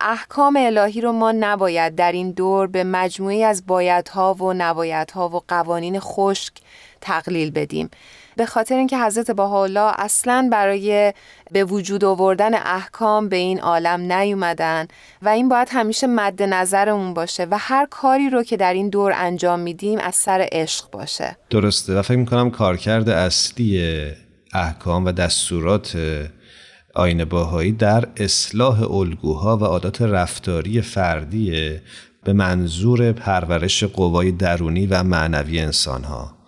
احکام 0.00 0.56
الهی 0.56 1.00
رو 1.00 1.12
ما 1.12 1.32
نباید 1.32 1.94
در 1.94 2.12
این 2.12 2.30
دور 2.30 2.66
به 2.66 2.84
مجموعی 2.84 3.44
از 3.44 3.66
بایدها 3.66 4.34
و 4.34 4.52
نبایدها 4.52 5.28
و 5.28 5.40
قوانین 5.48 6.00
خشک 6.00 6.52
تقلیل 7.00 7.50
بدیم. 7.50 7.90
به 8.36 8.46
خاطر 8.46 8.74
اینکه 8.74 8.98
حضرت 8.98 9.30
بهاءالله 9.30 9.92
اصلا 9.98 10.48
برای 10.52 11.12
به 11.52 11.64
وجود 11.64 12.04
آوردن 12.04 12.54
احکام 12.54 13.28
به 13.28 13.36
این 13.36 13.60
عالم 13.60 14.12
نیومدن 14.12 14.86
و 15.22 15.28
این 15.28 15.48
باید 15.48 15.68
همیشه 15.70 16.06
مد 16.06 16.42
نظرمون 16.42 17.14
باشه 17.14 17.46
و 17.50 17.58
هر 17.60 17.86
کاری 17.90 18.30
رو 18.30 18.42
که 18.42 18.56
در 18.56 18.72
این 18.72 18.88
دور 18.88 19.12
انجام 19.16 19.60
میدیم 19.60 19.98
از 19.98 20.14
سر 20.14 20.48
عشق 20.52 20.90
باشه. 20.90 21.36
درسته 21.50 21.98
و 21.98 22.02
فکر 22.02 22.18
می‌کنم 22.18 22.50
کارکرد 22.50 23.08
اصلی 23.08 24.02
احکام 24.52 25.04
و 25.04 25.12
دستورات 25.12 25.98
آین 26.94 27.24
باهایی 27.24 27.72
در 27.72 28.08
اصلاح 28.16 28.90
الگوها 28.90 29.56
و 29.56 29.64
عادات 29.64 30.02
رفتاری 30.02 30.80
فردی 30.80 31.80
به 32.24 32.32
منظور 32.32 33.12
پرورش 33.12 33.84
قوای 33.84 34.32
درونی 34.32 34.86
و 34.86 35.02
معنوی 35.02 35.60
انسانها. 35.60 36.43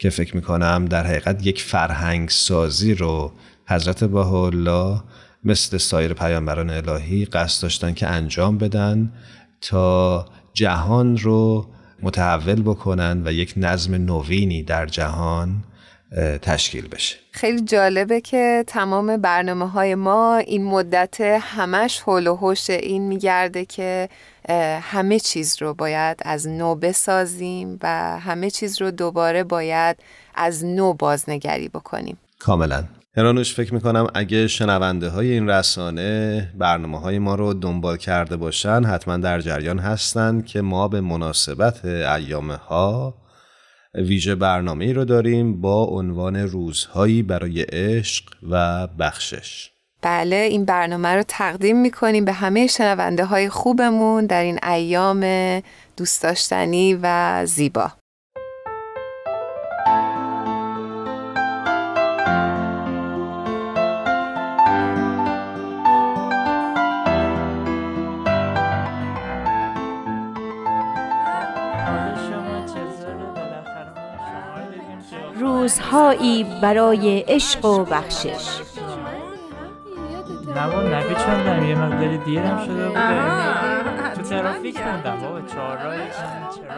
که 0.00 0.10
فکر 0.10 0.36
می‌کنم 0.36 0.84
در 0.84 1.06
حقیقت 1.06 1.46
یک 1.46 1.62
فرهنگ 1.62 2.28
سازی 2.28 2.94
رو 2.94 3.32
حضرت 3.66 4.02
الله 4.02 5.00
مثل 5.44 5.78
سایر 5.78 6.12
پیامبران 6.12 6.70
الهی 6.70 7.24
قصد 7.24 7.62
داشتن 7.62 7.94
که 7.94 8.06
انجام 8.06 8.58
بدن 8.58 9.12
تا 9.60 10.26
جهان 10.54 11.16
رو 11.16 11.66
متحول 12.02 12.62
بکنن 12.62 13.22
و 13.24 13.32
یک 13.32 13.54
نظم 13.56 13.94
نوینی 13.94 14.62
در 14.62 14.86
جهان 14.86 15.64
تشکیل 16.42 16.88
بشه. 16.88 17.16
خیلی 17.30 17.60
جالبه 17.60 18.20
که 18.20 18.64
تمام 18.66 19.16
برنامه 19.16 19.68
های 19.68 19.94
ما 19.94 20.36
این 20.36 20.64
مدت 20.64 21.20
همش 21.40 22.00
حول 22.00 22.26
و 22.26 22.36
حوش 22.36 22.70
این 22.70 23.02
میگرده 23.02 23.64
که 23.64 24.08
همه 24.82 25.18
چیز 25.18 25.56
رو 25.62 25.74
باید 25.74 26.16
از 26.22 26.48
نو 26.48 26.74
بسازیم 26.74 27.78
و 27.82 28.18
همه 28.20 28.50
چیز 28.50 28.82
رو 28.82 28.90
دوباره 28.90 29.44
باید 29.44 29.96
از 30.34 30.64
نو 30.64 30.92
بازنگری 30.92 31.68
بکنیم. 31.68 32.18
کاملا. 32.38 32.84
هرانوش 33.16 33.54
فکر 33.54 33.74
می‌کنم 33.74 34.06
اگه 34.14 34.46
شنونده 34.46 35.08
های 35.08 35.30
این 35.30 35.50
رسانه 35.50 36.48
برنامه 36.58 37.00
های 37.00 37.18
ما 37.18 37.34
رو 37.34 37.54
دنبال 37.54 37.96
کرده 37.96 38.36
باشن 38.36 38.84
حتما 38.84 39.16
در 39.16 39.40
جریان 39.40 39.78
هستند 39.78 40.46
که 40.46 40.60
ما 40.60 40.88
به 40.88 41.00
مناسبت 41.00 41.84
ایام 41.84 42.50
ها 42.50 43.14
ویژه 43.94 44.34
برنامه 44.34 44.92
رو 44.92 45.04
داریم 45.04 45.60
با 45.60 45.84
عنوان 45.84 46.36
روزهایی 46.36 47.22
برای 47.22 47.62
عشق 47.62 48.24
و 48.50 48.86
بخشش. 48.86 49.70
بله 50.02 50.36
این 50.36 50.64
برنامه 50.64 51.08
رو 51.08 51.22
تقدیم 51.28 51.80
می‌کنیم 51.80 52.24
به 52.24 52.32
همه 52.32 52.66
شنونده 52.66 53.24
های 53.24 53.48
خوبمون 53.48 54.26
در 54.26 54.42
این 54.42 54.58
ایام 54.64 55.20
دوست 55.96 56.22
داشتنی 56.22 56.98
و 57.02 57.46
زیبا. 57.46 57.92
روزهایی 75.90 76.46
برای 76.62 77.20
عشق 77.28 77.64
و 77.64 77.84
بخشش. 77.84 78.60
نه 80.56 80.72
با 80.72 80.82
نبی 80.82 81.14
چندم 81.14 81.68
یه 81.68 81.74
مقداری 81.74 82.18
دیرم 82.18 82.64
شده 82.66 82.88
بوده. 82.88 84.14
تو 84.14 84.22
ترافیک 84.22 84.78
بابا 85.04 85.40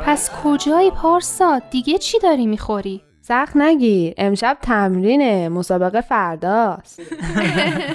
پس 0.06 0.30
کجایی 0.44 0.90
پارسا؟ 0.90 1.60
دیگه 1.70 1.98
چی 1.98 2.18
داری 2.18 2.46
می‌خوری؟ 2.46 3.02
سخت 3.20 3.56
نگیر 3.56 4.14
امشب 4.16 4.58
تمرینه 4.62 5.48
مسابقه 5.48 6.00
فرداست. 6.00 7.00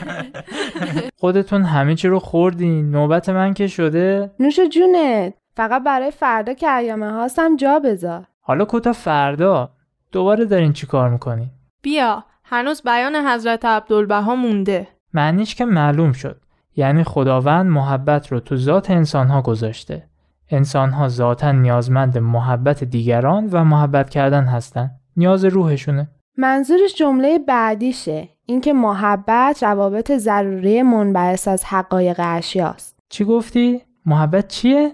خودتون 1.20 1.64
همه 1.64 1.96
چی 1.96 2.08
رو 2.08 2.20
خوردین 2.20 2.92
نوبت 2.92 3.30
من 3.30 3.54
که 3.54 3.68
شده؟ 3.68 4.32
نوش 4.40 4.60
جونت 4.60 5.34
فقط 5.56 5.84
برای 5.84 6.12
فردا 6.12 6.54
که 6.54 6.76
ایامه 6.76 7.12
هاستم 7.12 7.56
جا 7.56 7.80
بذار. 7.80 8.24
حالا 8.42 8.66
کتا 8.70 8.94
فردا. 8.94 9.77
دوباره 10.12 10.46
دارین 10.46 10.74
چی 10.74 10.88
کار 10.88 11.10
می‌کنین 11.10 11.50
بیا 11.82 12.24
هنوز 12.44 12.82
بیان 12.82 13.16
حضرت 13.16 13.66
عبدالبها 13.66 14.36
مونده. 14.36 14.88
معنیش 15.14 15.56
که 15.56 15.66
معلوم 15.66 16.12
شد. 16.12 16.42
یعنی 16.76 17.04
خداوند 17.04 17.66
محبت 17.66 18.32
رو 18.32 18.40
تو 18.40 18.56
ذات 18.56 18.92
انسانها 18.92 19.42
گذاشته. 19.42 20.04
انسانها 20.50 21.08
ذاتا 21.08 21.52
نیازمند 21.52 22.18
محبت 22.18 22.84
دیگران 22.84 23.50
و 23.52 23.64
محبت 23.64 24.10
کردن 24.10 24.44
هستن. 24.44 24.92
نیاز 25.18 25.46
روحشونه. 25.46 26.08
منظورش 26.38 26.96
جمله 26.96 27.40
بعدیشه. 27.40 28.30
اینکه 28.46 28.74
محبت 28.74 29.64
روابط 29.64 30.12
ضروری 30.12 30.82
منبعث 30.82 31.48
از 31.48 31.66
حقایق 31.66 32.16
اشیاست. 32.20 33.00
چی 33.10 33.26
گفتی؟ 33.26 33.82
محبت 34.06 34.48
چیه؟ 34.48 34.92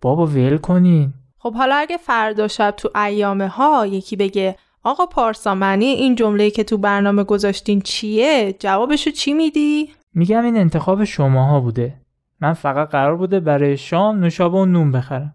بابا 0.00 0.26
ول 0.26 0.56
کنین. 0.56 1.14
خب 1.44 1.54
حالا 1.54 1.74
اگه 1.74 1.96
فردا 1.96 2.48
شب 2.48 2.70
تو 2.70 2.98
ایامه 2.98 3.48
ها 3.48 3.86
یکی 3.86 4.16
بگه 4.16 4.56
آقا 4.82 5.06
پارسامنی 5.06 5.84
این 5.84 6.14
جمله 6.14 6.50
که 6.50 6.64
تو 6.64 6.78
برنامه 6.78 7.24
گذاشتین 7.24 7.80
چیه؟ 7.80 8.56
جوابشو 8.58 9.10
چی 9.10 9.32
میدی؟ 9.32 9.90
میگم 10.14 10.44
این 10.44 10.56
انتخاب 10.56 11.04
شماها 11.04 11.60
بوده. 11.60 11.94
من 12.40 12.52
فقط 12.52 12.88
قرار 12.88 13.16
بوده 13.16 13.40
برای 13.40 13.76
شام 13.76 14.20
نوشابه 14.20 14.58
و 14.58 14.64
نون 14.64 14.92
بخرم. 14.92 15.34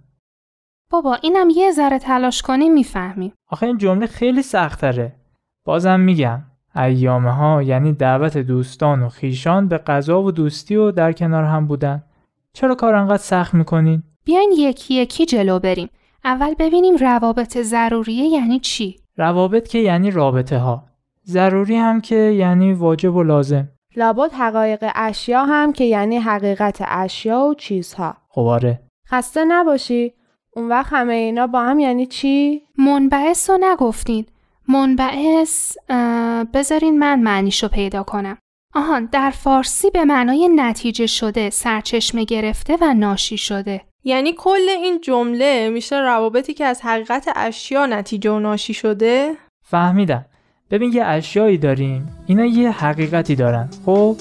بابا 0.89 1.15
اینم 1.15 1.49
یه 1.49 1.71
ذره 1.71 1.99
تلاش 1.99 2.41
کنی 2.41 2.69
می‌فهمی. 2.69 3.33
آخه 3.47 3.65
این 3.65 3.77
جمله 3.77 4.07
خیلی 4.07 4.41
سختره. 4.41 5.15
بازم 5.65 5.99
میگم 5.99 6.41
ایامه 6.75 7.31
ها 7.31 7.63
یعنی 7.63 7.93
دعوت 7.93 8.37
دوستان 8.37 9.03
و 9.03 9.09
خیشان 9.09 9.67
به 9.67 9.77
غذا 9.77 10.21
و 10.21 10.31
دوستی 10.31 10.75
و 10.75 10.91
در 10.91 11.11
کنار 11.11 11.43
هم 11.43 11.67
بودن. 11.67 12.03
چرا 12.53 12.75
کار 12.75 12.95
انقدر 12.95 13.17
سخت 13.17 13.53
می‌کنین؟ 13.53 14.03
بیاین 14.25 14.51
یکی 14.57 14.93
یکی 14.93 15.25
جلو 15.25 15.59
بریم. 15.59 15.89
اول 16.23 16.53
ببینیم 16.59 16.95
روابط 16.95 17.57
ضروریه 17.57 18.25
یعنی 18.25 18.59
چی؟ 18.59 18.99
روابط 19.17 19.67
که 19.67 19.79
یعنی 19.79 20.11
رابطه 20.11 20.57
ها. 20.57 20.83
ضروری 21.25 21.75
هم 21.75 22.01
که 22.01 22.15
یعنی 22.15 22.73
واجب 22.73 23.15
و 23.15 23.23
لازم. 23.23 23.69
لابد 23.95 24.33
حقایق 24.33 24.91
اشیا 24.95 25.43
هم 25.43 25.73
که 25.73 25.83
یعنی 25.83 26.17
حقیقت 26.17 26.77
اشیا 26.87 27.39
و 27.39 27.53
چیزها. 27.53 28.15
خب 28.29 28.41
آره. 28.41 28.79
خسته 29.07 29.45
نباشی. 29.45 30.13
اون 30.55 30.69
وقت 30.69 30.93
همه 30.93 31.13
اینا 31.13 31.47
با 31.47 31.61
هم 31.61 31.79
یعنی 31.79 32.05
چی؟ 32.05 32.61
منبعث 32.77 33.49
رو 33.49 33.57
نگفتین. 33.61 34.25
منبعث 34.67 35.77
بذارین 36.53 36.99
من 36.99 37.19
معنیشو 37.19 37.67
پیدا 37.67 38.03
کنم. 38.03 38.37
آهان 38.75 39.05
در 39.05 39.29
فارسی 39.29 39.89
به 39.89 40.05
معنای 40.05 40.49
نتیجه 40.55 41.07
شده، 41.07 41.49
سرچشمه 41.49 42.23
گرفته 42.23 42.77
و 42.81 42.93
ناشی 42.93 43.37
شده. 43.37 43.81
یعنی 44.03 44.33
کل 44.37 44.69
این 44.69 45.01
جمله 45.01 45.69
میشه 45.69 45.95
روابطی 45.95 46.53
که 46.53 46.65
از 46.65 46.81
حقیقت 46.81 47.29
اشیا 47.35 47.85
نتیجه 47.85 48.31
و 48.31 48.39
ناشی 48.39 48.73
شده؟ 48.73 49.35
فهمیدم. 49.63 50.25
ببین 50.71 50.93
یه 50.93 51.05
اشیایی 51.05 51.57
داریم. 51.57 52.15
اینا 52.27 52.45
یه 52.45 52.71
حقیقتی 52.71 53.35
دارن. 53.35 53.69
خب؟ 53.85 54.15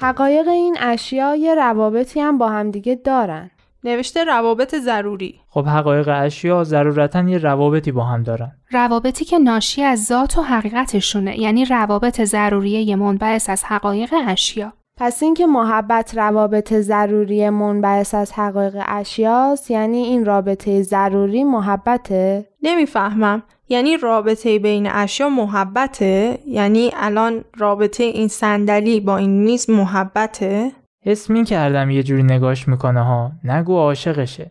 حقایق 0.00 0.48
این 0.48 0.76
اشیا 0.80 1.36
یه 1.36 1.54
روابطی 1.54 2.20
هم 2.20 2.38
با 2.38 2.48
همدیگه 2.48 2.94
دارن. 2.94 3.50
نوشته 3.84 4.24
روابط 4.24 4.74
ضروری. 4.74 5.40
خب 5.48 5.66
حقایق 5.66 6.08
اشیا 6.12 6.64
ضرورتا 6.64 7.22
یه 7.22 7.38
روابطی 7.38 7.92
با 7.92 8.04
هم 8.04 8.22
دارن. 8.22 8.52
روابطی 8.70 9.24
که 9.24 9.38
ناشی 9.38 9.82
از 9.82 10.04
ذات 10.04 10.38
و 10.38 10.42
حقیقتشونه 10.42 11.40
یعنی 11.40 11.64
روابط 11.64 12.20
ضروریه 12.24 12.96
منبعث 12.96 13.50
از 13.50 13.64
حقایق 13.64 14.14
اشیا. 14.26 14.72
پس 14.96 15.22
اینکه 15.22 15.46
محبت 15.46 16.16
روابط 16.16 16.74
ضروری 16.74 17.50
منبعث 17.50 18.14
از 18.14 18.32
حقایق 18.32 18.82
اشیاست 18.86 19.70
یعنی 19.70 19.98
این 19.98 20.24
رابطه 20.24 20.82
ضروری 20.82 21.44
محبته؟ 21.44 22.48
نمی‌فهمم. 22.62 23.42
یعنی 23.68 23.96
رابطه 23.96 24.58
بین 24.58 24.90
اشیا 24.90 25.28
محبته؟ 25.28 26.38
یعنی 26.46 26.90
الان 26.96 27.44
رابطه 27.56 28.04
این 28.04 28.28
صندلی 28.28 29.00
با 29.00 29.16
این 29.16 29.42
میز 29.42 29.70
محبته؟ 29.70 30.72
حس 31.08 31.30
می 31.30 31.44
کردم 31.44 31.90
یه 31.90 32.02
جوری 32.02 32.22
نگاش 32.22 32.68
می‌کنه 32.68 33.02
ها 33.02 33.32
نگو 33.44 33.76
عاشقشه. 33.76 34.50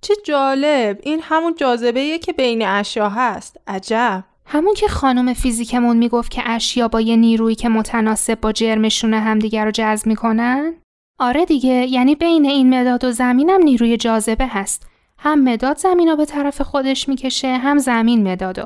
چه 0.00 0.14
جالب. 0.26 0.98
این 1.02 1.20
همون 1.22 1.54
جاذبه 1.54 2.18
که 2.18 2.32
بین 2.32 2.66
اشیا 2.66 3.08
هست. 3.08 3.56
عجب. 3.66 4.24
همون 4.46 4.74
که 4.74 4.88
خانم 4.88 5.34
فیزیکمون 5.34 5.96
می‌گفت 5.96 6.30
که 6.30 6.42
اشیا 6.46 6.88
با 6.88 7.00
یه 7.00 7.16
نیرویی 7.16 7.54
که 7.54 7.68
متناسب 7.68 8.40
با 8.40 8.52
جرمشون 8.52 9.14
همدیگر 9.14 9.64
رو 9.64 9.70
جذب 9.70 10.06
می‌کنن؟ 10.06 10.74
آره 11.18 11.44
دیگه 11.44 11.72
یعنی 11.72 12.14
بین 12.14 12.44
این 12.44 12.80
مداد 12.80 13.04
و 13.04 13.12
زمینم 13.12 13.62
نیروی 13.62 13.96
جاذبه 13.96 14.46
هست. 14.46 14.86
هم 15.18 15.44
مداد 15.44 15.78
زمین 15.78 16.08
رو 16.08 16.16
به 16.16 16.24
طرف 16.24 16.60
خودش 16.60 17.08
می‌کشه 17.08 17.56
هم 17.56 17.78
زمین 17.78 18.32
مدادو. 18.32 18.64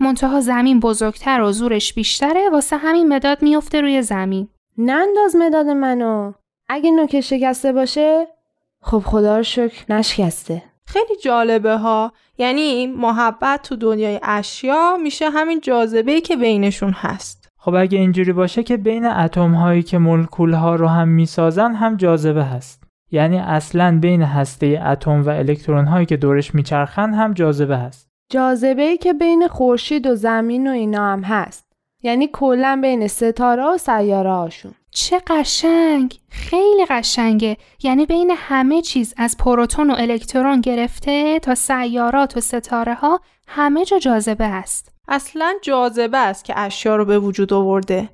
منتها 0.00 0.40
زمین 0.40 0.80
بزرگتر 0.80 1.40
و 1.40 1.52
زورش 1.52 1.94
بیشتره 1.94 2.50
واسه 2.52 2.76
همین 2.76 3.08
مداد 3.08 3.42
میفته 3.42 3.80
روی 3.80 4.02
زمین. 4.02 4.48
ننداز 4.78 5.36
مداد 5.36 5.66
منو. 5.66 6.32
اگه 6.68 6.90
نوک 6.90 7.20
شکسته 7.20 7.72
باشه 7.72 8.26
خب 8.82 9.02
خدا 9.04 9.36
رو 9.36 9.42
شکر 9.42 9.92
نشکسته. 9.92 10.62
خیلی 10.86 11.16
جالبه 11.24 11.76
ها. 11.76 12.12
یعنی 12.38 12.86
محبت 12.86 13.62
تو 13.62 13.76
دنیای 13.76 14.20
اشیا 14.22 14.96
میشه 15.02 15.30
همین 15.30 15.60
جاذبه 15.60 16.20
که 16.20 16.36
بینشون 16.36 16.92
هست. 16.92 17.48
خب 17.58 17.74
اگه 17.74 17.98
اینجوری 17.98 18.32
باشه 18.32 18.62
که 18.62 18.76
بین 18.76 19.06
اتم 19.06 19.54
هایی 19.54 19.82
که 19.82 19.98
مولکول 19.98 20.52
ها 20.52 20.74
رو 20.74 20.86
هم 20.86 21.08
می‌سازن 21.08 21.74
هم 21.74 21.96
جاذبه 21.96 22.44
هست. 22.44 22.82
یعنی 23.10 23.38
اصلا 23.38 23.98
بین 24.02 24.22
هسته 24.22 24.82
اتم 24.86 25.22
و 25.22 25.28
الکترون 25.28 25.84
هایی 25.84 26.06
که 26.06 26.16
دورش 26.16 26.54
میچرخن 26.54 27.14
هم 27.14 27.32
جاذبه 27.32 27.76
هست. 27.76 28.07
جاذبه 28.30 28.82
ای 28.82 28.96
که 28.96 29.12
بین 29.12 29.48
خورشید 29.48 30.06
و 30.06 30.14
زمین 30.14 30.66
و 30.66 30.70
اینا 30.70 31.12
هم 31.12 31.22
هست. 31.22 31.72
یعنی 32.02 32.28
کلا 32.32 32.78
بین 32.82 33.06
ستاره 33.06 33.64
و 33.64 33.78
سیاره 33.78 34.32
هاشون. 34.32 34.74
چه 34.90 35.22
قشنگ! 35.26 36.18
خیلی 36.28 36.86
قشنگه. 36.90 37.56
یعنی 37.82 38.06
بین 38.06 38.32
همه 38.36 38.82
چیز 38.82 39.14
از 39.16 39.36
پروتون 39.36 39.90
و 39.90 39.94
الکترون 39.98 40.60
گرفته 40.60 41.38
تا 41.38 41.54
سیارات 41.54 42.36
و 42.36 42.40
ستاره 42.40 42.94
ها 42.94 43.20
همه 43.48 43.84
جا 43.84 43.98
جاذبه 43.98 44.44
است 44.44 44.92
اصلا 45.08 45.54
جاذبه 45.62 46.18
است 46.18 46.44
که 46.44 46.58
اشیا 46.58 46.96
رو 46.96 47.04
به 47.04 47.18
وجود 47.18 47.52
آورده. 47.52 48.08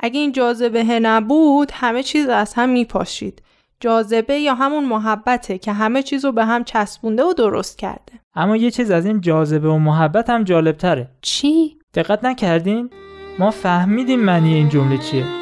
اگه 0.00 0.20
این 0.20 0.32
جاذبه 0.32 0.82
نبود 0.84 1.70
همه 1.74 2.02
چیز 2.02 2.28
از 2.28 2.54
هم 2.54 2.68
میپاشید. 2.68 3.42
جاذبه 3.80 4.38
یا 4.38 4.54
همون 4.54 4.84
محبته 4.84 5.58
که 5.58 5.72
همه 5.72 6.02
چیز 6.02 6.24
رو 6.24 6.32
به 6.32 6.44
هم 6.44 6.64
چسبونده 6.64 7.24
و 7.24 7.32
درست 7.32 7.78
کرده 7.78 8.12
اما 8.34 8.56
یه 8.56 8.70
چیز 8.70 8.90
از 8.90 9.06
این 9.06 9.20
جاذبه 9.20 9.68
و 9.68 9.78
محبت 9.78 10.30
هم 10.30 10.44
جالبتره 10.44 11.08
چی؟ 11.22 11.78
دقت 11.94 12.24
نکردین؟ 12.24 12.90
ما 13.38 13.50
فهمیدیم 13.50 14.20
معنی 14.20 14.54
این 14.54 14.68
جمله 14.68 14.98
چیه 14.98 15.39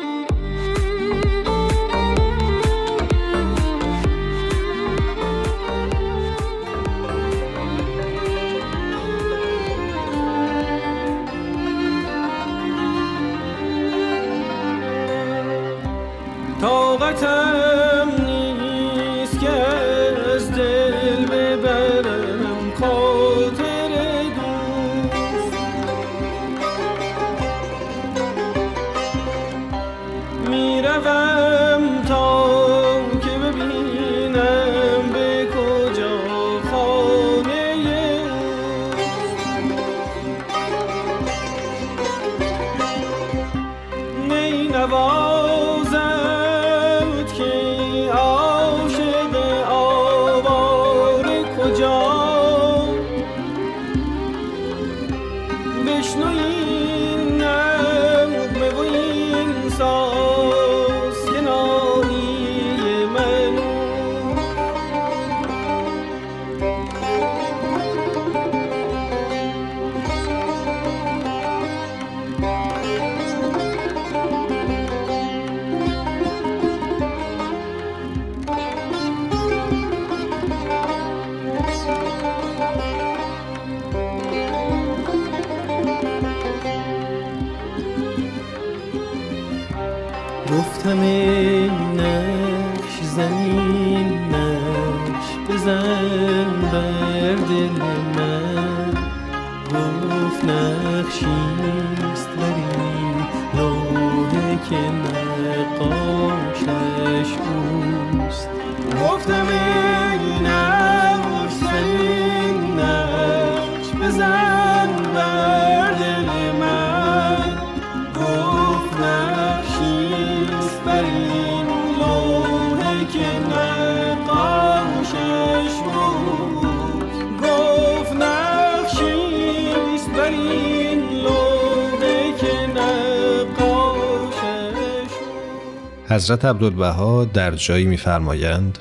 حضرت 136.29 136.45
عبدالبها 136.45 137.25
در 137.25 137.51
جایی 137.51 137.85
میفرمایند؟ 137.85 138.79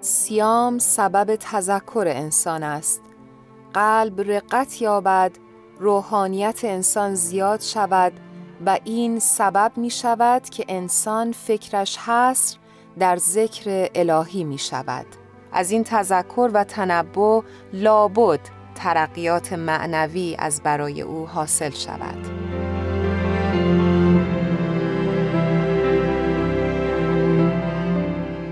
سیام 0.00 0.78
سبب 0.78 1.36
تذکر 1.36 2.04
انسان 2.08 2.62
است. 2.62 3.00
قلب 3.72 4.20
رقت 4.20 4.82
یابد 4.82 5.32
روحانیت 5.80 6.60
انسان 6.64 7.14
زیاد 7.14 7.60
شود 7.60 8.12
و 8.66 8.78
این 8.84 9.18
سبب 9.18 9.72
می 9.76 9.90
شود 9.90 10.42
که 10.48 10.64
انسان 10.68 11.32
فکرش 11.32 11.98
حصر 11.98 12.58
در 12.98 13.16
ذکر 13.16 13.88
الهی 13.94 14.44
می 14.44 14.58
شود 14.58 15.06
از 15.52 15.70
این 15.70 15.84
تذکر 15.84 16.50
و 16.54 16.64
تنبع 16.64 17.40
لابد 17.72 18.40
ترقیات 18.74 19.52
معنوی 19.52 20.36
از 20.38 20.62
برای 20.62 21.02
او 21.02 21.26
حاصل 21.26 21.70
شود. 21.70 22.43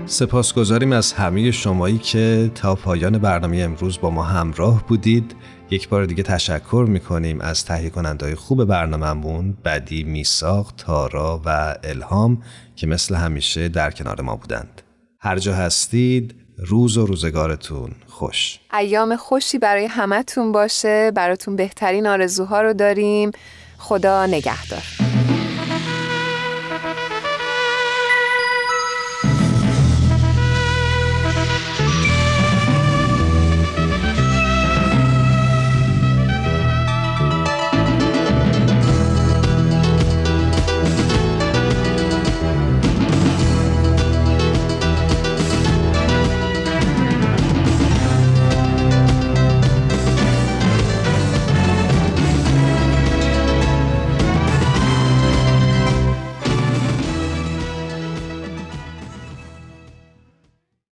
سپاسگزاریم 0.05 0.91
از 0.91 1.13
همه 1.13 1.51
شمایی 1.51 1.97
که 1.97 2.51
تا 2.55 2.75
پایان 2.75 3.17
برنامه 3.17 3.57
امروز 3.57 4.01
با 4.01 4.09
ما 4.09 4.23
همراه 4.23 4.87
بودید. 4.87 5.35
یک 5.69 5.89
بار 5.89 6.05
دیگه 6.05 6.23
تشکر 6.23 6.85
می‌کنیم 6.89 7.41
از 7.41 7.65
تهیه 7.65 7.89
کنندهای 7.89 8.35
خوب 8.35 8.65
برنامهمون 8.65 9.57
بدی 9.65 10.03
میساق 10.03 10.73
تارا 10.77 11.41
و 11.45 11.75
الهام 11.83 12.43
که 12.75 12.87
مثل 12.87 13.15
همیشه 13.15 13.69
در 13.69 13.91
کنار 13.91 14.21
ما 14.21 14.35
بودند. 14.35 14.81
هر 15.19 15.39
جا 15.39 15.53
هستید 15.53 16.35
روز 16.57 16.97
و 16.97 17.05
روزگارتون 17.05 17.91
خوش. 18.07 18.59
ایام 18.73 19.15
خوشی 19.15 19.59
برای 19.59 19.85
همتون 19.85 20.51
باشه. 20.51 21.11
براتون 21.15 21.55
بهترین 21.55 22.07
آرزوها 22.07 22.61
رو 22.61 22.73
داریم. 22.73 23.31
خدا 23.77 24.25
نگهدار. 24.25 25.12